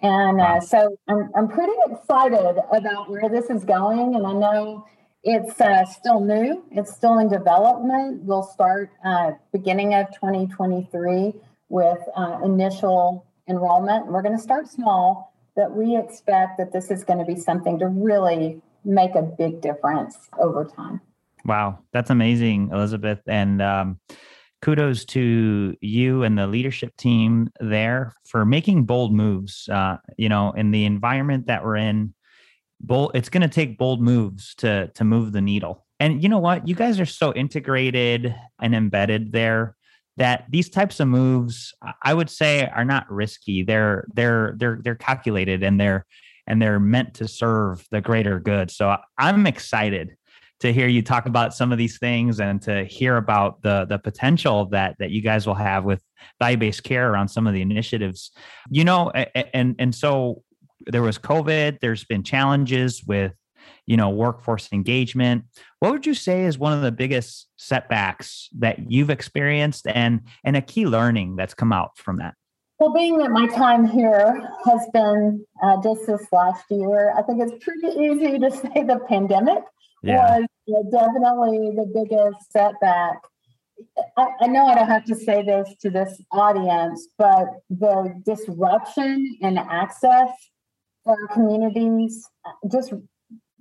And 0.03 0.41
uh, 0.41 0.61
so 0.61 0.97
I'm, 1.09 1.31
I'm 1.37 1.49
pretty 1.49 1.73
excited 1.91 2.57
about 2.73 3.11
where 3.11 3.29
this 3.29 3.51
is 3.51 3.65
going. 3.65 4.15
And 4.15 4.27
I 4.27 4.33
know 4.33 4.87
it's 5.23 5.61
uh, 5.61 5.85
still 5.85 6.21
new, 6.21 6.65
it's 6.71 6.93
still 6.95 7.19
in 7.19 7.29
development. 7.29 8.23
We'll 8.23 8.43
start 8.43 8.91
uh, 9.05 9.33
beginning 9.53 9.95
of 9.95 10.07
2023 10.15 11.35
with 11.69 11.99
uh, 12.17 12.39
initial 12.43 13.27
enrollment. 13.49 14.07
We're 14.07 14.23
going 14.23 14.37
to 14.37 14.43
start 14.43 14.69
small, 14.69 15.35
but 15.57 15.77
we 15.77 15.97
expect 15.97 16.59
that 16.59 16.73
this 16.73 16.91
is 16.91 17.05
going 17.05 17.19
to 17.19 17.25
be 17.25 17.39
something 17.39 17.79
to 17.81 17.89
really 17.89 18.61
make 18.85 19.15
a 19.15 19.23
big 19.23 19.61
difference 19.61 20.17
over 20.39 20.65
time. 20.65 21.01
Wow, 21.45 21.81
that's 21.93 22.11
amazing, 22.11 22.71
Elizabeth. 22.73 23.21
And 23.27 23.61
um, 23.61 24.01
kudos 24.63 25.05
to 25.07 25.77
you 25.81 26.23
and 26.23 26.39
the 26.39 26.47
leadership 26.47 26.97
team 26.97 27.51
there 27.61 28.13
for 28.27 28.45
making 28.45 28.85
bold 28.85 29.13
moves. 29.13 29.69
Uh, 29.69 29.99
you 30.17 30.29
know, 30.29 30.53
in 30.53 30.71
the 30.71 30.85
environment 30.85 31.47
that 31.47 31.65
we're 31.65 31.77
in, 31.77 32.15
bold. 32.81 33.13
It's 33.15 33.29
going 33.29 33.43
to 33.43 33.49
take 33.49 33.79
bold 33.79 34.01
moves 34.01 34.55
to 34.57 34.89
to 34.95 35.05
move 35.05 35.33
the 35.33 35.41
needle. 35.41 35.87
And 35.99 36.23
you 36.23 36.29
know 36.29 36.39
what? 36.39 36.67
You 36.67 36.75
guys 36.75 36.99
are 36.99 37.07
so 37.07 37.33
integrated 37.35 38.35
and 38.61 38.75
embedded 38.75 39.33
there 39.33 39.77
that 40.17 40.45
these 40.51 40.69
types 40.69 41.01
of 41.01 41.09
moves, 41.09 41.73
I 42.03 42.15
would 42.15 42.31
say, 42.31 42.67
are 42.67 42.85
not 42.85 43.11
risky. 43.11 43.63
They're 43.63 44.07
they're 44.15 44.55
they're 44.57 44.81
they're 44.83 44.95
calculated 44.95 45.63
and 45.63 45.81
they're 45.81 46.07
and 46.47 46.61
they're 46.61 46.81
meant 46.81 47.15
to 47.15 47.29
serve 47.29 47.87
the 47.91 48.01
greater 48.01 48.41
good. 48.41 48.71
So 48.71 48.97
I'm 49.19 49.47
excited 49.47 50.17
to 50.61 50.73
hear 50.73 50.89
you 50.89 51.03
talk 51.03 51.27
about 51.27 51.55
some 51.55 51.73
of 51.73 51.79
these 51.79 51.99
things 51.99 52.39
and 52.39 52.61
to 52.63 52.85
hear 52.85 53.17
about 53.17 53.63
the 53.63 53.87
the 53.87 53.99
potential 53.99 54.67
that 54.67 54.97
that 54.99 55.11
you 55.11 55.23
guys 55.23 55.47
will 55.47 55.55
have 55.55 55.85
with 55.85 56.03
value-based 56.39 56.83
care 56.83 57.11
around 57.11 57.29
some 57.29 57.47
of 57.47 57.55
the 57.55 57.63
initiatives 57.63 58.31
you 58.69 58.85
know 58.85 59.11
and 59.11 59.75
and 59.79 59.95
so 59.95 60.43
there 60.87 61.03
was 61.03 61.19
covid 61.19 61.79
there's 61.81 62.05
been 62.05 62.23
challenges 62.23 63.05
with 63.05 63.33
you 63.87 63.97
know 63.97 64.09
workforce 64.09 64.69
engagement 64.73 65.45
what 65.81 65.93
would 65.93 66.07
you 66.07 66.15
say 66.15 66.45
is 66.45 66.59
one 66.59 66.73
of 66.73 66.83
the 66.83 66.93
biggest 66.93 67.49
setbacks 67.57 68.49
that 68.59 68.91
you've 68.91 69.11
experienced 69.11 69.87
and 69.87 70.21
and 70.45 70.57
a 70.57 70.63
key 70.63 70.87
learning 70.87 71.37
that's 71.37 71.55
come 71.55 71.73
out 71.73 71.97
from 71.97 72.17
that 72.19 72.35
well, 72.81 72.95
being 72.95 73.19
that 73.19 73.31
my 73.31 73.47
time 73.47 73.87
here 73.87 74.49
has 74.65 74.89
been 74.95 75.45
uh, 75.63 75.83
just 75.83 76.07
this 76.07 76.27
last 76.33 76.65
year, 76.71 77.13
I 77.15 77.21
think 77.21 77.43
it's 77.43 77.63
pretty 77.63 77.89
easy 77.89 78.39
to 78.39 78.51
say 78.57 78.85
the 78.85 79.01
pandemic 79.07 79.65
yeah. 80.03 80.41
was 80.67 80.87
definitely 80.91 81.73
the 81.77 81.91
biggest 81.93 82.51
setback. 82.51 83.21
I, 84.17 84.29
I, 84.41 84.47
know 84.47 84.65
I 84.65 84.75
don't 84.77 84.89
have 84.89 85.05
to 85.05 85.15
say 85.15 85.43
this 85.43 85.75
to 85.83 85.91
this 85.91 86.23
audience, 86.33 87.07
but 87.19 87.49
the 87.69 88.15
disruption 88.25 89.37
in 89.43 89.59
access 89.59 90.31
for 91.05 91.17
our 91.21 91.35
communities 91.35 92.29
just 92.71 92.93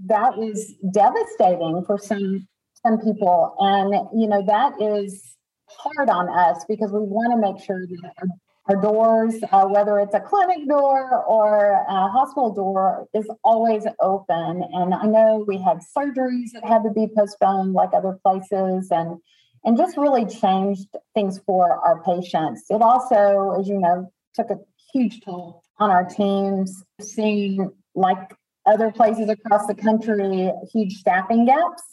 that 0.06 0.38
was 0.38 0.74
devastating 0.94 1.84
for 1.86 1.98
some 1.98 2.48
some 2.86 3.00
people 3.00 3.56
and 3.60 3.94
you 4.20 4.28
know 4.28 4.44
that 4.46 4.74
is 4.82 5.36
hard 5.68 6.10
on 6.10 6.30
us 6.30 6.64
because 6.68 6.92
we 6.92 7.00
want 7.00 7.32
to 7.32 7.38
make 7.38 7.64
sure 7.64 7.86
that 7.88 8.14
our 8.22 8.28
our 8.70 8.76
doors, 8.76 9.36
uh, 9.52 9.66
whether 9.66 10.00
it's 10.00 10.14
a 10.14 10.20
clinic 10.20 10.68
door 10.68 11.24
or 11.26 11.72
a 11.90 12.08
hospital 12.08 12.54
door, 12.54 13.08
is 13.16 13.28
always 13.44 13.86
open. 14.00 14.64
And 14.74 14.94
I 14.94 15.06
know 15.08 15.44
we 15.48 15.58
had 15.58 15.80
surgeries 15.98 16.52
that 16.54 16.64
had 16.64 16.84
to 16.84 16.92
be 16.92 17.08
postponed, 17.16 17.74
like 17.74 17.94
other 17.94 18.20
places, 18.24 18.90
and 18.92 19.20
and 19.66 19.76
just 19.76 19.98
really 19.98 20.26
changed 20.26 20.88
things 21.16 21.40
for 21.46 21.86
our 21.86 22.02
patients. 22.04 22.66
It 22.70 22.82
also, 22.82 23.60
as 23.60 23.68
you 23.68 23.80
know, 23.80 24.12
took 24.36 24.52
a 24.52 24.58
huge 24.94 25.22
toll 25.22 25.64
on 25.80 25.90
our 25.90 26.06
teams, 26.06 26.84
seeing 27.02 27.72
like 27.96 28.34
other 28.66 28.92
places 28.92 29.30
across 29.30 29.66
the 29.68 29.76
country, 29.76 30.52
huge 30.72 30.98
staffing 30.98 31.46
gaps 31.46 31.84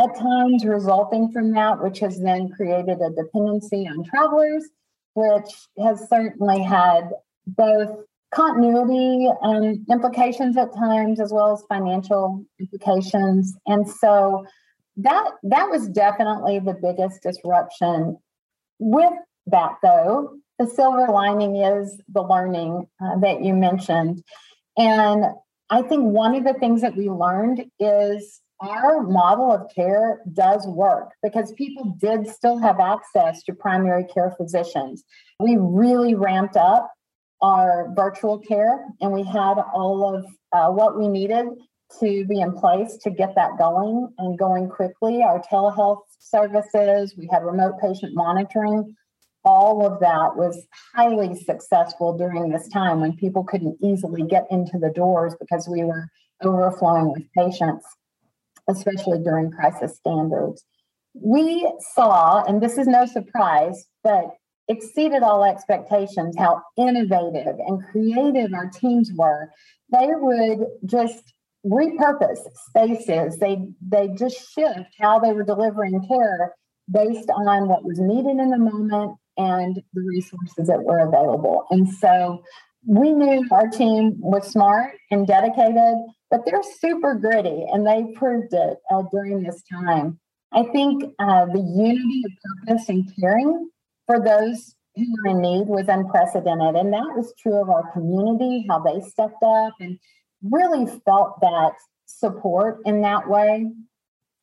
at 0.00 0.16
times 0.16 0.64
resulting 0.64 1.32
from 1.32 1.52
that, 1.52 1.82
which 1.82 1.98
has 2.00 2.20
then 2.20 2.48
created 2.50 3.00
a 3.00 3.10
dependency 3.10 3.88
on 3.88 4.04
travelers 4.04 4.68
which 5.18 5.52
has 5.84 6.08
certainly 6.08 6.62
had 6.62 7.10
both 7.46 7.90
continuity 8.32 9.28
and 9.42 9.84
implications 9.90 10.56
at 10.56 10.72
times 10.74 11.20
as 11.20 11.32
well 11.32 11.52
as 11.52 11.64
financial 11.68 12.44
implications. 12.60 13.56
And 13.66 13.88
so 13.88 14.46
that 14.96 15.30
that 15.42 15.68
was 15.70 15.88
definitely 15.88 16.60
the 16.60 16.74
biggest 16.74 17.22
disruption 17.22 18.16
with 18.78 19.12
that 19.46 19.76
though 19.82 20.36
the 20.58 20.66
silver 20.66 21.06
lining 21.12 21.56
is 21.56 22.00
the 22.08 22.22
learning 22.22 22.86
uh, 23.02 23.18
that 23.18 23.42
you 23.42 23.54
mentioned 23.54 24.22
and 24.76 25.24
i 25.70 25.82
think 25.82 26.02
one 26.02 26.34
of 26.34 26.44
the 26.44 26.54
things 26.54 26.80
that 26.80 26.96
we 26.96 27.08
learned 27.08 27.64
is 27.78 28.40
our 28.60 29.02
model 29.02 29.52
of 29.52 29.72
care 29.74 30.20
does 30.32 30.66
work 30.66 31.12
because 31.22 31.52
people 31.52 31.96
did 32.00 32.26
still 32.26 32.58
have 32.58 32.80
access 32.80 33.42
to 33.44 33.52
primary 33.52 34.04
care 34.04 34.34
physicians. 34.36 35.04
We 35.38 35.56
really 35.56 36.14
ramped 36.14 36.56
up 36.56 36.92
our 37.40 37.92
virtual 37.94 38.38
care 38.38 38.84
and 39.00 39.12
we 39.12 39.22
had 39.22 39.54
all 39.72 40.16
of 40.16 40.26
uh, 40.52 40.72
what 40.72 40.98
we 40.98 41.06
needed 41.06 41.46
to 42.00 42.24
be 42.26 42.40
in 42.40 42.52
place 42.52 42.96
to 43.02 43.10
get 43.10 43.34
that 43.36 43.56
going 43.58 44.12
and 44.18 44.38
going 44.38 44.68
quickly. 44.68 45.22
Our 45.22 45.40
telehealth 45.40 46.02
services, 46.18 47.14
we 47.16 47.28
had 47.30 47.44
remote 47.44 47.74
patient 47.80 48.14
monitoring. 48.14 48.94
All 49.44 49.86
of 49.86 50.00
that 50.00 50.36
was 50.36 50.66
highly 50.94 51.34
successful 51.34 52.16
during 52.16 52.50
this 52.50 52.68
time 52.68 53.00
when 53.00 53.16
people 53.16 53.44
couldn't 53.44 53.78
easily 53.82 54.22
get 54.22 54.46
into 54.50 54.78
the 54.78 54.90
doors 54.90 55.34
because 55.40 55.68
we 55.68 55.84
were 55.84 56.08
overflowing 56.42 57.12
with 57.12 57.22
patients 57.36 57.84
especially 58.68 59.18
during 59.18 59.50
crisis 59.50 59.96
standards. 59.96 60.64
We 61.14 61.70
saw, 61.94 62.44
and 62.44 62.62
this 62.62 62.78
is 62.78 62.86
no 62.86 63.06
surprise, 63.06 63.86
but 64.04 64.26
exceeded 64.68 65.22
all 65.22 65.44
expectations 65.44 66.36
how 66.38 66.62
innovative 66.76 67.56
and 67.66 67.82
creative 67.90 68.52
our 68.52 68.68
teams 68.68 69.10
were. 69.16 69.50
They 69.90 70.06
would 70.06 70.66
just 70.84 71.32
repurpose 71.66 72.40
spaces. 72.68 73.38
They 73.38 73.66
they 73.80 74.08
just 74.08 74.52
shift 74.52 74.90
how 75.00 75.18
they 75.18 75.32
were 75.32 75.42
delivering 75.42 76.06
care 76.06 76.54
based 76.90 77.30
on 77.30 77.68
what 77.68 77.84
was 77.84 77.98
needed 77.98 78.38
in 78.38 78.50
the 78.50 78.58
moment 78.58 79.16
and 79.38 79.80
the 79.94 80.00
resources 80.02 80.66
that 80.66 80.82
were 80.82 80.98
available. 80.98 81.64
And 81.70 81.88
so 81.88 82.42
we 82.86 83.12
knew 83.12 83.46
our 83.50 83.68
team 83.68 84.16
was 84.18 84.50
smart 84.50 84.94
and 85.10 85.26
dedicated 85.26 85.96
but 86.30 86.44
they're 86.44 86.62
super 86.62 87.14
gritty 87.14 87.64
and 87.72 87.86
they 87.86 88.12
proved 88.14 88.52
it 88.52 88.78
uh, 88.90 89.02
during 89.10 89.42
this 89.42 89.62
time. 89.70 90.18
I 90.52 90.64
think 90.64 91.04
uh, 91.18 91.46
the 91.46 91.60
unity 91.60 92.22
of 92.24 92.66
purpose 92.66 92.88
and 92.88 93.10
caring 93.18 93.70
for 94.06 94.22
those 94.22 94.74
who 94.96 95.04
are 95.24 95.30
in 95.30 95.40
need 95.40 95.68
was 95.68 95.88
unprecedented. 95.88 96.74
And 96.74 96.92
that 96.92 97.14
was 97.14 97.34
true 97.38 97.60
of 97.60 97.68
our 97.68 97.90
community, 97.92 98.66
how 98.68 98.80
they 98.80 99.00
stepped 99.00 99.42
up 99.42 99.74
and 99.80 99.98
really 100.42 100.86
felt 101.04 101.40
that 101.40 101.72
support 102.06 102.80
in 102.84 103.02
that 103.02 103.28
way. 103.28 103.66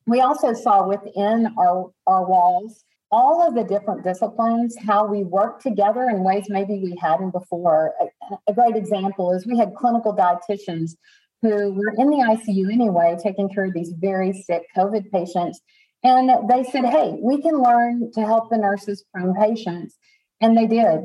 We 0.06 0.20
also 0.20 0.52
saw 0.54 0.86
within 0.86 1.52
our, 1.58 1.90
our 2.06 2.24
walls 2.24 2.84
all 3.10 3.46
of 3.46 3.54
the 3.54 3.64
different 3.64 4.02
disciplines, 4.02 4.76
how 4.76 5.06
we 5.06 5.22
work 5.22 5.60
together 5.60 6.08
in 6.08 6.24
ways 6.24 6.46
maybe 6.48 6.80
we 6.82 6.96
hadn't 7.00 7.30
before. 7.30 7.94
A, 8.00 8.36
a 8.48 8.54
great 8.54 8.76
example 8.76 9.32
is 9.32 9.46
we 9.46 9.58
had 9.58 9.74
clinical 9.74 10.14
dietitians 10.14 10.96
who 11.42 11.72
were 11.72 11.94
in 11.96 12.10
the 12.10 12.16
ICU 12.16 12.72
anyway, 12.72 13.16
taking 13.22 13.48
care 13.48 13.66
of 13.66 13.74
these 13.74 13.92
very 13.98 14.32
sick 14.32 14.62
COVID 14.76 15.10
patients. 15.10 15.60
And 16.02 16.48
they 16.48 16.64
said, 16.64 16.84
hey, 16.84 17.16
we 17.20 17.40
can 17.40 17.62
learn 17.62 18.10
to 18.12 18.20
help 18.20 18.50
the 18.50 18.58
nurses 18.58 19.04
prone 19.12 19.34
patients. 19.34 19.96
And 20.40 20.56
they 20.56 20.66
did. 20.66 21.00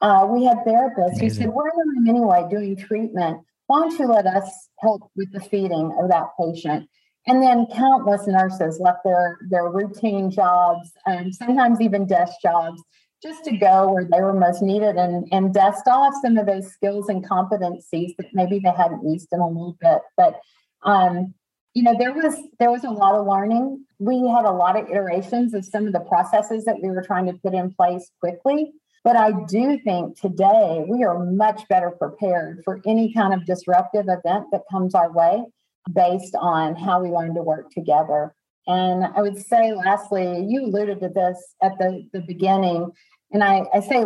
Uh, 0.00 0.26
we 0.30 0.44
had 0.44 0.58
therapists 0.58 1.20
who 1.20 1.30
said, 1.30 1.48
we're 1.48 1.68
in 1.68 1.76
the 1.76 1.84
room 1.86 2.08
anyway 2.08 2.46
doing 2.50 2.76
treatment. 2.76 3.40
Why 3.66 3.80
don't 3.80 3.98
you 3.98 4.06
let 4.06 4.26
us 4.26 4.68
help 4.80 5.10
with 5.16 5.32
the 5.32 5.40
feeding 5.40 5.96
of 6.00 6.10
that 6.10 6.28
patient? 6.38 6.88
And 7.26 7.42
then 7.42 7.66
countless 7.74 8.26
nurses 8.26 8.78
left 8.78 9.00
their, 9.04 9.38
their 9.48 9.68
routine 9.68 10.30
jobs, 10.30 10.92
and 11.06 11.34
sometimes 11.34 11.80
even 11.80 12.06
desk 12.06 12.34
jobs, 12.40 12.80
just 13.22 13.44
to 13.44 13.56
go 13.56 13.92
where 13.92 14.04
they 14.04 14.20
were 14.20 14.32
most 14.32 14.62
needed 14.62 14.96
and, 14.96 15.26
and 15.32 15.52
dust 15.52 15.88
off 15.88 16.14
some 16.22 16.36
of 16.38 16.46
those 16.46 16.70
skills 16.72 17.08
and 17.08 17.28
competencies 17.28 18.14
that 18.18 18.26
maybe 18.32 18.60
they 18.60 18.70
hadn't 18.70 19.08
used 19.08 19.28
in 19.32 19.40
a 19.40 19.48
little 19.48 19.76
bit. 19.80 20.02
But 20.16 20.38
um, 20.84 21.34
you 21.74 21.82
know, 21.82 21.94
there 21.98 22.12
was 22.12 22.36
there 22.58 22.70
was 22.70 22.84
a 22.84 22.90
lot 22.90 23.14
of 23.14 23.26
learning. 23.26 23.84
We 23.98 24.26
had 24.28 24.44
a 24.44 24.50
lot 24.50 24.78
of 24.78 24.88
iterations 24.88 25.52
of 25.52 25.64
some 25.64 25.86
of 25.86 25.92
the 25.92 26.00
processes 26.00 26.64
that 26.64 26.80
we 26.82 26.88
were 26.88 27.02
trying 27.02 27.26
to 27.26 27.34
put 27.34 27.54
in 27.54 27.72
place 27.74 28.10
quickly. 28.20 28.72
But 29.04 29.16
I 29.16 29.32
do 29.46 29.78
think 29.84 30.18
today 30.18 30.84
we 30.88 31.04
are 31.04 31.24
much 31.24 31.68
better 31.68 31.90
prepared 31.90 32.62
for 32.64 32.80
any 32.86 33.12
kind 33.12 33.34
of 33.34 33.44
disruptive 33.44 34.06
event 34.08 34.46
that 34.52 34.62
comes 34.70 34.94
our 34.94 35.12
way 35.12 35.44
based 35.92 36.34
on 36.38 36.76
how 36.76 37.02
we 37.02 37.10
learn 37.10 37.34
to 37.34 37.42
work 37.42 37.70
together. 37.70 38.34
And 38.66 39.04
I 39.04 39.22
would 39.22 39.38
say, 39.38 39.72
lastly, 39.72 40.44
you 40.48 40.64
alluded 40.64 41.00
to 41.00 41.08
this 41.08 41.54
at 41.62 41.78
the, 41.78 42.08
the 42.12 42.22
beginning, 42.26 42.90
and 43.32 43.44
I, 43.44 43.64
I 43.72 43.80
say 43.80 44.04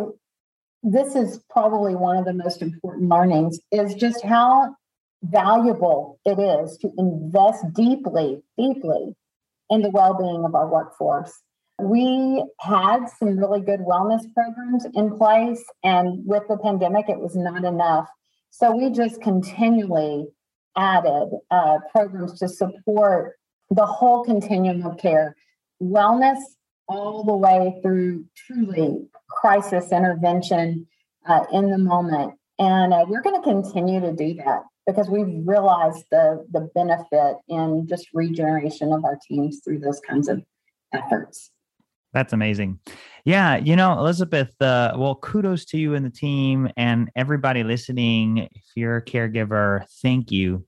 this 0.83 1.15
is 1.15 1.41
probably 1.51 1.95
one 1.95 2.17
of 2.17 2.25
the 2.25 2.33
most 2.33 2.63
important 2.63 3.09
learnings 3.09 3.59
is 3.71 3.95
just 3.95 4.25
how 4.25 4.75
valuable 5.23 6.19
it 6.25 6.39
is 6.39 6.79
to 6.79 6.91
invest 6.97 7.73
deeply, 7.75 8.43
deeply 8.57 9.15
in 9.69 9.83
the 9.83 9.91
well-being 9.91 10.45
of 10.45 10.55
our 10.55 10.69
workforce. 10.69 11.33
We 11.79 12.45
had 12.59 13.07
some 13.19 13.39
really 13.39 13.61
good 13.61 13.81
wellness 13.81 14.23
programs 14.35 14.87
in 14.95 15.17
place, 15.17 15.63
and 15.83 16.27
with 16.27 16.43
the 16.49 16.59
pandemic, 16.59 17.09
it 17.09 17.19
was 17.19 17.37
not 17.37 17.65
enough. 17.65 18.09
So 18.51 18.77
we 18.77 18.91
just 18.91 19.23
continually 19.23 20.27
added 20.77 21.31
uh, 21.51 21.79
programs 21.91 22.39
to 22.39 22.49
support 22.49 23.37
the 23.71 23.87
whole 23.87 24.25
continuum 24.25 24.85
of 24.85 24.99
care 24.99 25.37
wellness 25.83 26.39
all 26.89 27.25
the 27.25 27.37
way 27.37 27.79
through 27.83 28.25
truly 28.35 29.07
crisis 29.29 29.93
intervention 29.93 30.87
uh, 31.27 31.45
in 31.53 31.71
the 31.71 31.79
moment. 31.79 32.35
And 32.59 32.93
uh, 32.93 33.07
we're 33.09 33.23
going 33.23 33.41
to 33.41 33.49
continue 33.49 34.01
to 34.01 34.13
do 34.13 34.35
that 34.35 34.65
because 34.87 35.09
we've 35.09 35.47
realized 35.47 36.05
the, 36.11 36.45
the 36.51 36.69
benefit 36.75 37.37
in 37.49 37.87
just 37.89 38.09
regeneration 38.13 38.93
of 38.93 39.05
our 39.05 39.19
teams 39.27 39.61
through 39.65 39.79
those 39.79 40.01
kinds 40.01 40.29
of 40.29 40.43
efforts. 40.93 41.51
That's 42.13 42.33
amazing. 42.33 42.81
Yeah, 43.25 43.57
you 43.57 43.77
know, 43.77 43.93
Elizabeth, 43.93 44.61
uh, 44.61 44.95
well, 44.97 45.15
kudos 45.15 45.65
to 45.67 45.79
you 45.79 45.95
and 45.95 46.05
the 46.05 46.11
team 46.11 46.69
and 46.77 47.11
everybody 47.15 47.63
listening. 47.63 48.49
If 48.53 48.65
you're 48.75 48.97
a 48.97 49.05
caregiver, 49.05 49.85
thank 50.03 50.33
you 50.33 50.67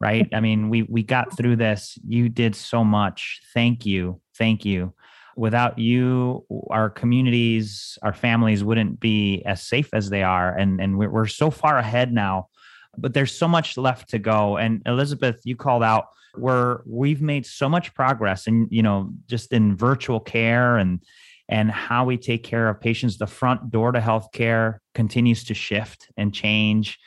right? 0.00 0.28
I 0.34 0.40
mean, 0.40 0.68
we 0.68 0.82
we 0.82 1.02
got 1.02 1.36
through 1.36 1.56
this. 1.56 1.98
You 2.06 2.28
did 2.28 2.54
so 2.54 2.84
much. 2.84 3.40
Thank 3.54 3.86
you. 3.86 4.20
Thank 4.36 4.64
you. 4.64 4.94
Without 5.36 5.78
you, 5.78 6.46
our 6.70 6.88
communities, 6.88 7.98
our 8.02 8.14
families 8.14 8.64
wouldn't 8.64 8.98
be 8.98 9.42
as 9.44 9.62
safe 9.62 9.90
as 9.92 10.08
they 10.08 10.22
are. 10.22 10.56
And 10.56 10.80
and 10.80 10.98
we're, 10.98 11.10
we're 11.10 11.26
so 11.26 11.50
far 11.50 11.78
ahead 11.78 12.12
now, 12.12 12.48
but 12.96 13.12
there's 13.12 13.36
so 13.36 13.46
much 13.46 13.76
left 13.76 14.10
to 14.10 14.18
go. 14.18 14.56
And 14.56 14.82
Elizabeth, 14.86 15.40
you 15.44 15.56
called 15.56 15.82
out 15.82 16.06
where 16.38 16.82
we've 16.86 17.22
made 17.22 17.46
so 17.46 17.68
much 17.68 17.94
progress 17.94 18.46
and 18.46 18.68
you 18.70 18.82
know, 18.82 19.10
just 19.26 19.52
in 19.52 19.76
virtual 19.76 20.20
care 20.20 20.76
and 20.76 21.02
and 21.48 21.70
how 21.70 22.04
we 22.04 22.16
take 22.16 22.42
care 22.42 22.68
of 22.68 22.80
patients. 22.80 23.18
The 23.18 23.26
front 23.26 23.70
door 23.70 23.92
to 23.92 24.00
healthcare 24.00 24.78
continues 24.94 25.44
to 25.44 25.54
shift 25.54 26.08
and 26.16 26.34
change. 26.34 26.98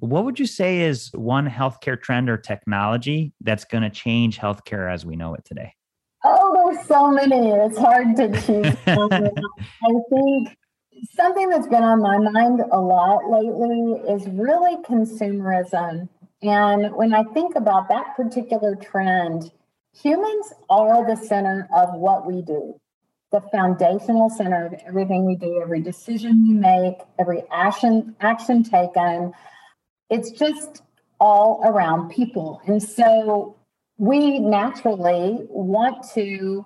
What 0.00 0.24
would 0.24 0.38
you 0.38 0.46
say 0.46 0.80
is 0.80 1.10
one 1.14 1.48
healthcare 1.48 2.00
trend 2.00 2.28
or 2.28 2.36
technology 2.36 3.32
that's 3.40 3.64
going 3.64 3.82
to 3.84 3.90
change 3.90 4.38
healthcare 4.38 4.92
as 4.92 5.06
we 5.06 5.14
know 5.16 5.34
it 5.34 5.44
today? 5.44 5.74
Oh, 6.24 6.72
there's 6.72 6.86
so 6.86 7.10
many. 7.10 7.50
It's 7.50 7.78
hard 7.78 8.16
to 8.16 8.28
choose. 8.46 8.76
I 8.86 9.92
think 10.10 10.56
something 11.12 11.48
that's 11.50 11.68
been 11.68 11.82
on 11.82 12.00
my 12.00 12.18
mind 12.18 12.62
a 12.72 12.80
lot 12.80 13.30
lately 13.30 14.00
is 14.08 14.26
really 14.28 14.76
consumerism. 14.82 16.08
And 16.44 16.94
when 16.94 17.14
I 17.14 17.24
think 17.24 17.56
about 17.56 17.88
that 17.88 18.14
particular 18.16 18.76
trend, 18.76 19.50
humans 19.94 20.52
are 20.68 21.06
the 21.06 21.16
center 21.16 21.66
of 21.74 21.94
what 21.94 22.26
we 22.26 22.42
do 22.42 22.78
the 23.32 23.40
foundational 23.50 24.30
center 24.30 24.66
of 24.66 24.74
everything 24.86 25.26
we 25.26 25.34
do, 25.34 25.60
every 25.60 25.80
decision 25.80 26.46
we 26.46 26.54
make, 26.54 26.94
every 27.18 27.42
action 27.50 28.14
action 28.20 28.62
taken. 28.62 29.32
It's 30.08 30.30
just 30.30 30.82
all 31.18 31.60
around 31.64 32.10
people. 32.10 32.62
And 32.68 32.80
so 32.80 33.56
we 33.98 34.38
naturally 34.38 35.38
want 35.48 36.06
to 36.14 36.64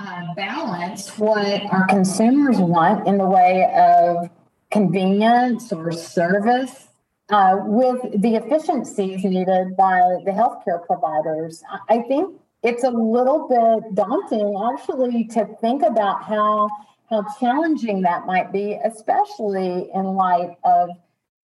uh, 0.00 0.34
balance 0.34 1.16
what 1.16 1.62
our 1.70 1.86
consumers 1.86 2.58
want 2.58 3.06
in 3.06 3.16
the 3.16 3.26
way 3.26 3.72
of 3.76 4.30
convenience 4.72 5.72
or 5.72 5.92
service 5.92 6.88
uh, 7.30 7.56
with 7.64 8.00
the 8.20 8.34
efficiencies 8.34 9.24
needed 9.24 9.76
by 9.76 10.00
the 10.24 10.32
healthcare 10.32 10.84
providers. 10.84 11.62
I 11.88 12.00
think 12.02 12.40
it's 12.62 12.84
a 12.84 12.90
little 12.90 13.48
bit 13.48 13.94
daunting 13.94 14.54
actually 14.72 15.24
to 15.24 15.46
think 15.60 15.82
about 15.82 16.24
how 16.24 16.68
how 17.08 17.24
challenging 17.40 18.02
that 18.02 18.24
might 18.26 18.52
be 18.52 18.78
especially 18.84 19.90
in 19.94 20.04
light 20.04 20.56
of 20.64 20.90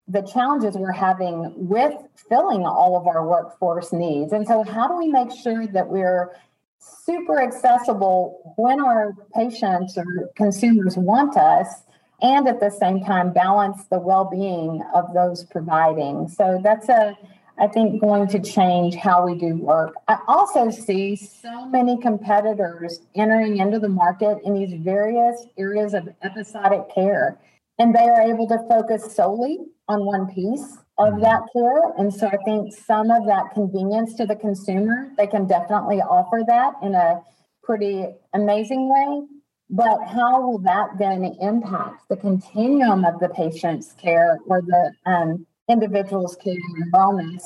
the 0.06 0.22
challenges 0.22 0.76
we're 0.76 0.92
having 0.92 1.52
with 1.56 1.94
filling 2.28 2.64
all 2.64 2.96
of 2.96 3.08
our 3.08 3.26
workforce 3.26 3.92
needs 3.92 4.32
and 4.32 4.46
so 4.46 4.62
how 4.62 4.86
do 4.86 4.96
we 4.96 5.08
make 5.08 5.30
sure 5.32 5.66
that 5.66 5.88
we're 5.88 6.30
super 6.78 7.40
accessible 7.42 8.54
when 8.56 8.80
our 8.80 9.12
patients 9.34 9.98
or 9.98 10.30
consumers 10.36 10.96
want 10.96 11.36
us 11.36 11.82
and 12.22 12.48
at 12.48 12.60
the 12.60 12.70
same 12.70 13.02
time 13.04 13.32
balance 13.32 13.84
the 13.90 13.98
well-being 13.98 14.82
of 14.94 15.12
those 15.14 15.44
providing 15.44 16.28
so 16.28 16.60
that's 16.62 16.88
a 16.88 17.16
I 17.58 17.68
think, 17.68 18.02
going 18.02 18.28
to 18.28 18.38
change 18.38 18.96
how 18.96 19.24
we 19.24 19.34
do 19.34 19.56
work. 19.56 19.94
I 20.08 20.18
also 20.28 20.68
see 20.68 21.16
so 21.16 21.66
many 21.66 21.98
competitors 21.98 23.00
entering 23.14 23.56
into 23.58 23.78
the 23.78 23.88
market 23.88 24.38
in 24.44 24.52
these 24.54 24.74
various 24.82 25.46
areas 25.56 25.94
of 25.94 26.08
episodic 26.22 26.94
care, 26.94 27.38
and 27.78 27.94
they 27.94 28.06
are 28.06 28.20
able 28.20 28.46
to 28.48 28.58
focus 28.68 29.14
solely 29.14 29.58
on 29.88 30.04
one 30.04 30.26
piece 30.26 30.76
of 30.98 31.14
mm-hmm. 31.14 31.22
that 31.22 31.40
care. 31.52 31.92
And 31.96 32.12
so 32.12 32.26
I 32.26 32.36
think 32.44 32.74
some 32.74 33.10
of 33.10 33.24
that 33.26 33.52
convenience 33.54 34.14
to 34.14 34.26
the 34.26 34.36
consumer, 34.36 35.10
they 35.16 35.26
can 35.26 35.46
definitely 35.46 36.02
offer 36.02 36.42
that 36.46 36.74
in 36.82 36.94
a 36.94 37.22
pretty 37.62 38.06
amazing 38.34 38.90
way. 38.90 39.26
But 39.68 40.04
how 40.06 40.40
will 40.40 40.58
that 40.58 40.98
then 40.98 41.24
impact 41.40 42.08
the 42.08 42.16
continuum 42.16 43.04
of 43.04 43.18
the 43.18 43.28
patient's 43.28 43.92
care 43.92 44.38
or 44.46 44.62
the 44.62 44.92
um, 45.06 45.46
individual's 45.68 46.36
care 46.36 46.54
and 46.54 46.92
wellness 46.92 47.42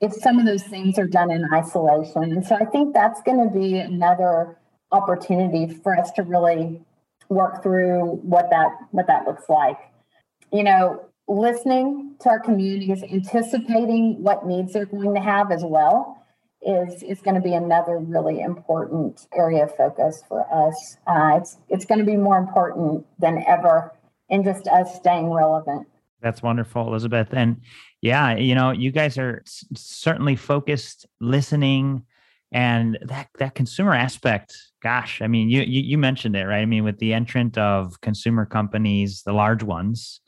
if 0.00 0.12
some 0.12 0.40
of 0.40 0.46
those 0.46 0.64
things 0.64 0.98
are 0.98 1.06
done 1.06 1.30
in 1.30 1.44
isolation? 1.52 2.24
And 2.24 2.44
so 2.44 2.56
I 2.56 2.64
think 2.64 2.94
that's 2.94 3.22
going 3.22 3.48
to 3.48 3.56
be 3.56 3.78
another 3.78 4.56
opportunity 4.90 5.68
for 5.68 5.96
us 5.96 6.10
to 6.12 6.22
really 6.22 6.80
work 7.28 7.62
through 7.62 8.20
what 8.22 8.50
that 8.50 8.70
what 8.90 9.06
that 9.06 9.24
looks 9.24 9.48
like. 9.48 9.78
You 10.52 10.64
know, 10.64 11.04
listening 11.28 12.16
to 12.20 12.28
our 12.28 12.40
communities, 12.40 13.04
anticipating 13.04 14.22
what 14.22 14.46
needs 14.46 14.72
they're 14.72 14.84
going 14.84 15.14
to 15.14 15.20
have 15.20 15.52
as 15.52 15.62
well 15.62 16.21
is 16.64 17.02
is 17.02 17.20
going 17.20 17.34
to 17.34 17.40
be 17.40 17.54
another 17.54 17.98
really 17.98 18.40
important 18.40 19.26
area 19.34 19.64
of 19.64 19.74
focus 19.76 20.22
for 20.28 20.46
us. 20.52 20.96
Uh, 21.06 21.38
it's 21.40 21.58
it's 21.68 21.84
going 21.84 21.98
to 21.98 22.04
be 22.04 22.16
more 22.16 22.38
important 22.38 23.04
than 23.18 23.44
ever 23.46 23.92
in 24.28 24.44
just 24.44 24.66
us 24.68 24.94
staying 24.96 25.30
relevant. 25.30 25.86
That's 26.20 26.42
wonderful, 26.42 26.86
Elizabeth. 26.86 27.28
And 27.32 27.60
yeah, 28.00 28.36
you 28.36 28.54
know, 28.54 28.70
you 28.70 28.92
guys 28.92 29.18
are 29.18 29.42
certainly 29.74 30.36
focused, 30.36 31.06
listening, 31.20 32.04
and 32.52 32.98
that 33.02 33.28
that 33.38 33.54
consumer 33.54 33.94
aspect. 33.94 34.56
Gosh, 34.82 35.20
I 35.20 35.26
mean, 35.26 35.50
you 35.50 35.62
you, 35.62 35.82
you 35.82 35.98
mentioned 35.98 36.36
it, 36.36 36.44
right? 36.44 36.62
I 36.62 36.66
mean, 36.66 36.84
with 36.84 36.98
the 36.98 37.12
entrant 37.12 37.58
of 37.58 38.00
consumer 38.00 38.46
companies, 38.46 39.22
the 39.24 39.32
large 39.32 39.62
ones, 39.64 40.20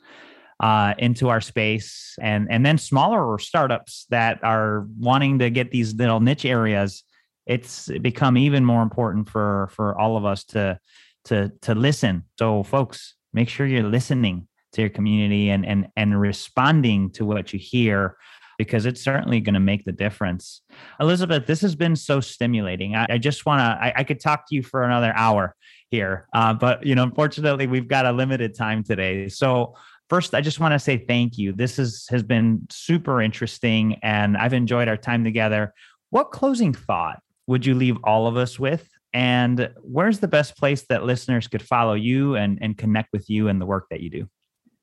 uh, 0.59 0.93
into 0.97 1.29
our 1.29 1.41
space. 1.41 2.15
And 2.21 2.47
and 2.49 2.65
then 2.65 2.77
smaller 2.77 3.37
startups 3.39 4.05
that 4.09 4.43
are 4.43 4.87
wanting 4.99 5.39
to 5.39 5.49
get 5.49 5.71
these 5.71 5.93
little 5.95 6.19
niche 6.19 6.45
areas 6.45 7.03
it's 7.45 7.89
become 8.01 8.37
even 8.37 8.65
more 8.65 8.81
important 8.81 9.29
for 9.29 9.69
for 9.71 9.97
all 9.97 10.17
of 10.17 10.25
us 10.25 10.43
to 10.43 10.79
to 11.25 11.51
to 11.61 11.75
listen. 11.75 12.23
So 12.37 12.63
folks 12.63 13.15
make 13.33 13.49
sure 13.49 13.65
you're 13.65 13.83
listening 13.83 14.47
to 14.73 14.81
your 14.81 14.89
community 14.89 15.49
and 15.49 15.65
and 15.65 15.87
and 15.95 16.19
responding 16.19 17.11
to 17.11 17.25
what 17.25 17.53
you 17.53 17.59
hear 17.59 18.17
because 18.57 18.85
it's 18.85 19.01
certainly 19.01 19.41
going 19.41 19.53
to 19.53 19.59
make 19.59 19.83
the 19.83 19.91
difference. 19.91 20.61
Elizabeth 20.99 21.45
this 21.45 21.61
has 21.61 21.75
been 21.75 21.95
so 21.95 22.19
stimulating. 22.19 22.95
I, 22.95 23.05
I 23.09 23.17
just 23.17 23.45
want 23.45 23.59
to 23.59 23.65
I, 23.65 23.93
I, 23.97 24.03
could 24.03 24.19
talk 24.19 24.47
to 24.47 24.55
you 24.55 24.63
for 24.63 24.83
another 24.83 25.13
hour 25.15 25.55
here 25.91 26.27
uh, 26.33 26.53
but 26.53 26.83
you 26.85 26.95
know 26.95 27.03
unfortunately 27.03 27.67
we've 27.67 27.87
got 27.87 28.05
a 28.05 28.11
limited 28.11 28.55
time 28.55 28.83
today. 28.83 29.29
So 29.29 29.75
First, 30.09 30.35
I 30.35 30.41
just 30.41 30.59
want 30.59 30.73
to 30.73 30.79
say 30.79 30.97
thank 30.97 31.37
you. 31.37 31.51
This 31.51 31.79
is, 31.79 32.07
has 32.09 32.21
been 32.21 32.67
super 32.69 33.21
interesting 33.21 33.97
and 34.03 34.37
I've 34.37 34.53
enjoyed 34.53 34.87
our 34.87 34.97
time 34.97 35.23
together. 35.23 35.73
What 36.11 36.31
closing 36.31 36.73
thought 36.73 37.21
would 37.47 37.65
you 37.65 37.73
leave 37.73 37.97
all 38.03 38.27
of 38.27 38.37
us 38.37 38.59
with? 38.59 38.87
And 39.13 39.71
where's 39.81 40.19
the 40.19 40.27
best 40.27 40.57
place 40.57 40.85
that 40.89 41.05
listeners 41.05 41.47
could 41.47 41.61
follow 41.61 41.93
you 41.93 42.35
and, 42.35 42.59
and 42.61 42.77
connect 42.77 43.13
with 43.13 43.29
you 43.29 43.47
and 43.47 43.59
the 43.59 43.65
work 43.65 43.87
that 43.89 44.01
you 44.01 44.09
do? 44.09 44.29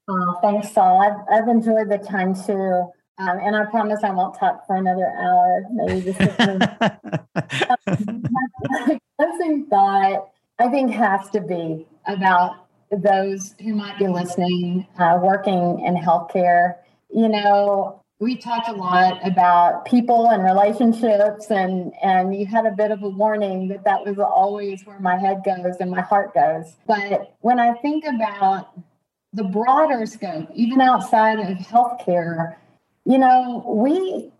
Oh, 0.08 0.38
thanks, 0.42 0.72
Saul. 0.72 1.00
I've, 1.00 1.42
I've 1.42 1.48
enjoyed 1.48 1.88
the 1.88 1.98
time 1.98 2.34
too. 2.34 2.90
Um, 3.18 3.38
and 3.42 3.54
I 3.54 3.66
promise 3.66 4.02
I 4.02 4.10
won't 4.10 4.34
talk 4.36 4.66
for 4.66 4.76
another 4.76 5.06
hour, 5.06 5.64
maybe 5.70 6.12
just 6.12 6.18
closing 9.20 9.66
thought, 9.66 10.28
I 10.58 10.68
think, 10.68 10.92
has 10.92 11.28
to 11.30 11.40
be 11.40 11.86
about 12.06 12.66
those 13.00 13.54
who 13.62 13.74
might 13.74 13.98
be 13.98 14.06
listening, 14.06 14.86
uh, 14.98 15.18
working 15.22 15.80
in 15.84 15.94
healthcare, 15.96 16.76
you 17.10 17.28
know, 17.28 18.02
we 18.18 18.36
talked 18.36 18.68
a 18.68 18.72
lot 18.72 19.18
about 19.26 19.84
people 19.84 20.28
and 20.28 20.44
relationships, 20.44 21.50
and 21.50 21.92
and 22.02 22.34
you 22.36 22.46
had 22.46 22.66
a 22.66 22.70
bit 22.70 22.92
of 22.92 23.02
a 23.02 23.08
warning 23.08 23.66
that 23.68 23.84
that 23.84 24.06
was 24.06 24.18
always 24.18 24.82
where 24.84 25.00
my 25.00 25.16
head 25.16 25.42
goes 25.44 25.76
and 25.80 25.90
my 25.90 26.02
heart 26.02 26.32
goes. 26.32 26.76
But 26.86 27.34
when 27.40 27.58
I 27.58 27.74
think 27.74 28.04
about 28.04 28.78
the 29.32 29.42
broader 29.42 30.06
scope, 30.06 30.48
even 30.54 30.80
outside 30.80 31.40
of 31.40 31.58
healthcare, 31.58 32.54
you 33.04 33.18
know, 33.18 33.64
we 33.66 34.30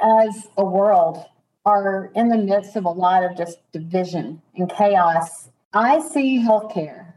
as 0.00 0.48
a 0.56 0.64
world 0.64 1.22
are 1.66 2.10
in 2.14 2.28
the 2.28 2.38
midst 2.38 2.76
of 2.76 2.86
a 2.86 2.90
lot 2.90 3.24
of 3.24 3.36
just 3.36 3.58
division 3.72 4.40
and 4.56 4.70
chaos. 4.70 5.50
I 5.74 6.00
see 6.00 6.38
healthcare 6.38 7.11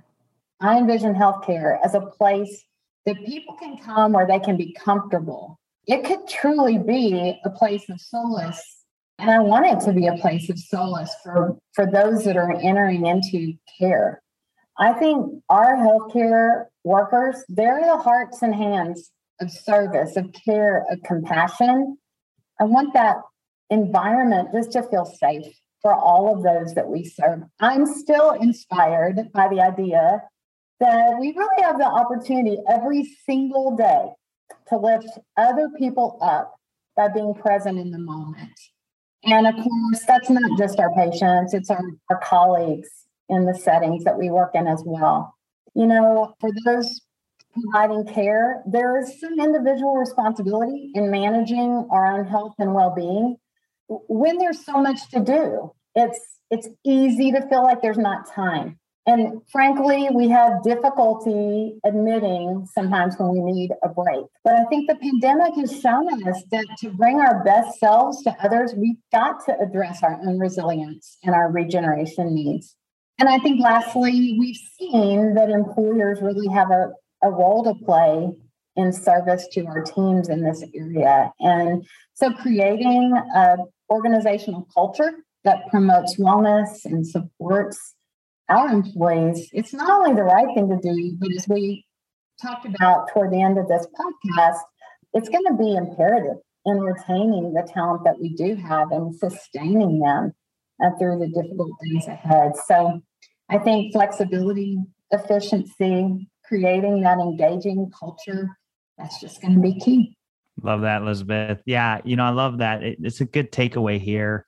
I 0.62 0.78
envision 0.78 1.14
healthcare 1.14 1.78
as 1.84 1.96
a 1.96 2.02
place 2.02 2.64
that 3.06 3.24
people 3.26 3.56
can 3.56 3.78
come 3.78 4.14
where 4.14 4.28
they 4.28 4.40
can 4.40 4.58
be 4.58 4.74
comfortable. 4.74 5.60
It 5.88 6.04
could 6.06 6.28
truly 6.28 6.78
be 6.78 7.40
a 7.44 7.50
place 7.50 7.88
of 7.90 8.02
solace. 8.02 8.64
And 9.20 9.30
I 9.30 9.40
want 9.40 9.66
it 9.68 9.86
to 9.86 9.94
be 9.94 10.08
a 10.08 10.18
place 10.18 10.50
of 10.50 10.58
solace 10.60 11.14
for, 11.24 11.58
for 11.74 11.90
those 11.90 12.26
that 12.26 12.38
are 12.38 12.60
entering 12.62 13.06
into 13.06 13.54
care. 13.80 14.22
I 14.78 14.94
think 14.94 15.42
our 15.50 15.76
healthcare 15.76 16.66
workers, 16.84 17.44
they're 17.48 17.82
the 17.82 17.98
hearts 17.98 18.42
and 18.42 18.54
hands 18.54 19.12
of 19.40 19.52
service, 19.52 20.18
of 20.18 20.34
care, 20.34 20.86
of 20.90 21.02
compassion. 21.04 21.98
I 22.60 22.66
want 22.66 22.94
that 22.94 23.18
environment 23.70 24.50
just 24.54 24.74
to 24.74 24.84
feel 24.84 25.06
safe 25.06 25.46
for 25.82 25.94
all 25.94 26.36
of 26.36 26.44
those 26.44 26.74
that 26.74 26.90
we 26.90 27.04
serve. 27.04 27.44
I'm 27.60 27.86
still 27.86 28.32
inspired 28.32 29.32
by 29.34 29.48
the 29.48 29.62
idea 29.62 30.24
that 30.80 31.18
we 31.20 31.34
really 31.36 31.64
have 31.64 31.78
the 31.78 31.86
opportunity 31.86 32.58
every 32.70 33.04
single 33.26 33.76
day 33.76 34.10
to 34.70 34.78
lift 34.78 35.08
other 35.38 35.70
people 35.78 36.18
up 36.22 36.56
by 36.96 37.08
being 37.08 37.34
present 37.34 37.80
in 37.80 37.92
the 37.92 38.00
moment. 38.00 38.60
And 39.24 39.48
of 39.48 39.56
course, 39.56 40.06
that's 40.08 40.30
not 40.30 40.58
just 40.58 40.80
our 40.80 40.94
patients, 40.94 41.54
it's 41.54 41.70
our, 41.70 41.84
our 42.10 42.20
colleagues 42.20 42.90
in 43.30 43.46
the 43.46 43.56
settings 43.56 44.04
that 44.04 44.18
we 44.18 44.30
work 44.30 44.52
in 44.54 44.68
as 44.68 44.84
well. 44.86 45.34
You 45.74 45.88
know, 45.88 46.36
for 46.40 46.52
those 46.64 47.02
providing 47.54 48.06
care, 48.14 48.62
there 48.68 48.98
is 49.00 49.20
some 49.20 49.40
individual 49.40 49.96
responsibility 49.96 50.92
in 50.94 51.10
managing 51.10 51.88
our 51.90 52.06
own 52.18 52.26
health 52.26 52.54
and 52.60 52.74
well-being. 52.74 53.38
When 53.88 54.38
there's 54.38 54.64
so 54.64 54.82
much 54.82 55.10
to 55.12 55.20
do, 55.20 55.72
it's 55.96 56.20
it's 56.52 56.68
easy 56.86 57.32
to 57.32 57.48
feel 57.50 57.64
like 57.64 57.82
there's 57.82 57.98
not 57.98 58.30
time. 58.32 58.78
And 59.08 59.42
frankly, 59.52 60.10
we 60.14 60.30
have 60.30 60.64
difficulty 60.64 61.76
admitting 61.86 62.68
sometimes 62.74 63.16
when 63.20 63.34
we 63.34 63.52
need 63.52 63.72
a 63.84 63.90
break. 63.90 64.26
But 64.44 64.56
I 64.56 64.64
think 64.66 64.90
the 64.90 64.96
pandemic 64.96 65.54
has 65.56 65.80
shown 65.80 66.28
us 66.28 66.42
that 66.52 66.66
to 66.80 66.90
bring 66.90 67.20
our 67.20 67.44
best 67.44 67.80
selves 67.80 68.24
to 68.24 68.36
others, 68.44 68.74
we've 68.76 68.98
got 69.12 69.46
to 69.46 69.60
address 69.60 70.02
our 70.02 70.20
own 70.26 70.40
resilience 70.40 71.18
and 71.24 71.36
our 71.36 71.52
regeneration 71.52 72.34
needs. 72.34 72.76
And 73.20 73.30
I 73.30 73.38
think 73.40 73.62
lastly, 73.62 74.38
we've 74.40 74.60
seen 74.78 75.36
that 75.36 75.50
employers 75.50 76.20
really 76.22 76.48
have 76.48 76.72
a, 76.72 76.90
a 77.22 77.30
role 77.30 77.64
to 77.64 77.86
play 77.86 78.30
in 78.76 78.92
service 78.92 79.48
to 79.54 79.66
our 79.68 79.84
teams 79.84 80.30
in 80.30 80.44
this 80.44 80.64
area. 80.74 81.32
And 81.40 81.86
so 82.14 82.32
creating 82.32 83.14
an 83.34 83.66
organizational 83.90 84.68
culture 84.74 85.12
that 85.44 85.70
promotes 85.70 86.18
wellness 86.18 86.84
and 86.86 87.08
supports 87.08 87.95
our 88.50 88.70
employees, 88.70 89.50
it's 89.54 89.74
not 89.74 89.90
only 89.90 90.16
the 90.16 90.24
right 90.24 90.48
thing 90.54 90.70
to 90.70 90.78
do, 90.78 91.18
but 91.20 91.32
as 91.36 91.48
we 91.48 91.86
talked 92.42 92.66
about 92.66 93.10
toward 93.12 93.32
the 93.32 93.42
end 93.42 93.58
of 93.58 93.68
this 93.68 93.88
podcast, 94.00 94.60
it's 95.14 95.30
going 95.30 95.46
to 95.48 95.54
be 95.54 95.76
imperative 95.76 96.38
in 96.66 96.80
retaining 96.80 97.54
the 97.54 97.68
talent 97.74 98.04
that 98.04 98.20
we 98.20 98.34
do 98.36 98.56
have 98.56 98.92
and 98.92 99.16
sustaining 99.16 100.00
them 100.00 100.34
uh, 100.84 100.90
through 100.98 101.20
the 101.20 101.28
difficult 101.28 101.72
days 101.84 102.08
ahead. 102.08 102.52
So 102.68 103.02
I 103.50 103.58
think 103.60 103.94
flexibility, 103.94 104.78
efficiency, 105.12 106.28
creating 106.44 107.02
that 107.02 107.20
engaging 107.20 107.92
culture, 107.98 108.50
that's 108.98 109.20
just 109.20 109.42
going 109.42 109.56
to 109.56 109.60
be 109.60 109.80
key. 109.80 110.18
Love 110.62 110.82
that, 110.82 111.02
Elizabeth. 111.02 111.60
Yeah, 111.66 112.02
you 112.04 112.16
know, 112.16 112.24
I 112.24 112.30
love 112.30 112.60
that. 112.60 112.82
It, 112.84 112.98
it's 113.02 113.22
a 113.22 113.26
good 113.26 113.52
takeaway 113.52 114.00
here 114.00 114.46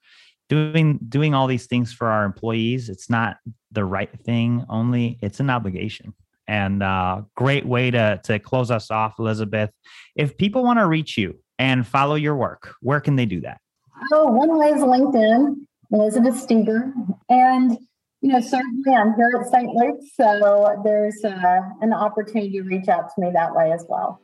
doing 0.49 0.99
doing 1.09 1.33
all 1.33 1.47
these 1.47 1.67
things 1.67 1.91
for 1.93 2.07
our 2.07 2.23
employees 2.23 2.89
it's 2.89 3.09
not 3.09 3.37
the 3.71 3.83
right 3.83 4.11
thing 4.23 4.65
only 4.69 5.17
it's 5.21 5.39
an 5.39 5.49
obligation. 5.49 6.13
And 6.49 6.81
uh, 6.81 7.23
great 7.35 7.65
way 7.65 7.91
to 7.91 8.21
to 8.23 8.39
close 8.39 8.71
us 8.71 8.89
off 8.89 9.19
elizabeth. 9.19 9.71
If 10.15 10.37
people 10.37 10.63
want 10.63 10.79
to 10.79 10.87
reach 10.87 11.17
you 11.17 11.37
and 11.59 11.85
follow 11.85 12.15
your 12.15 12.35
work 12.35 12.73
where 12.81 13.01
can 13.01 13.15
they 13.15 13.25
do 13.25 13.41
that? 13.41 13.59
Oh 14.13 14.27
one 14.31 14.57
way 14.57 14.67
is 14.67 14.81
linkedin 14.81 15.55
elizabeth 15.91 16.37
steger. 16.37 16.93
And 17.29 17.77
you 18.21 18.33
know 18.33 18.41
certainly 18.41 18.93
i'm 18.95 19.13
here 19.15 19.31
at 19.39 19.47
st 19.47 19.69
luke's 19.75 20.15
so 20.15 20.81
there's 20.83 21.23
uh, 21.23 21.61
an 21.81 21.93
opportunity 21.93 22.49
to 22.49 22.63
reach 22.63 22.87
out 22.87 23.09
to 23.13 23.21
me 23.21 23.29
that 23.31 23.53
way 23.53 23.71
as 23.71 23.85
well 23.87 24.19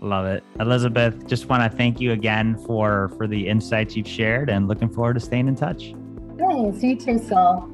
Love 0.00 0.26
it. 0.26 0.44
Elizabeth, 0.60 1.26
just 1.26 1.48
want 1.48 1.70
to 1.70 1.76
thank 1.76 2.00
you 2.00 2.12
again 2.12 2.56
for 2.66 3.10
for 3.16 3.26
the 3.26 3.48
insights 3.48 3.96
you've 3.96 4.08
shared 4.08 4.48
and 4.48 4.68
looking 4.68 4.88
forward 4.88 5.14
to 5.14 5.20
staying 5.20 5.48
in 5.48 5.56
touch. 5.56 5.94
Thanks. 6.38 6.82
You 6.82 6.96
too, 6.96 7.18
Saul. 7.18 7.68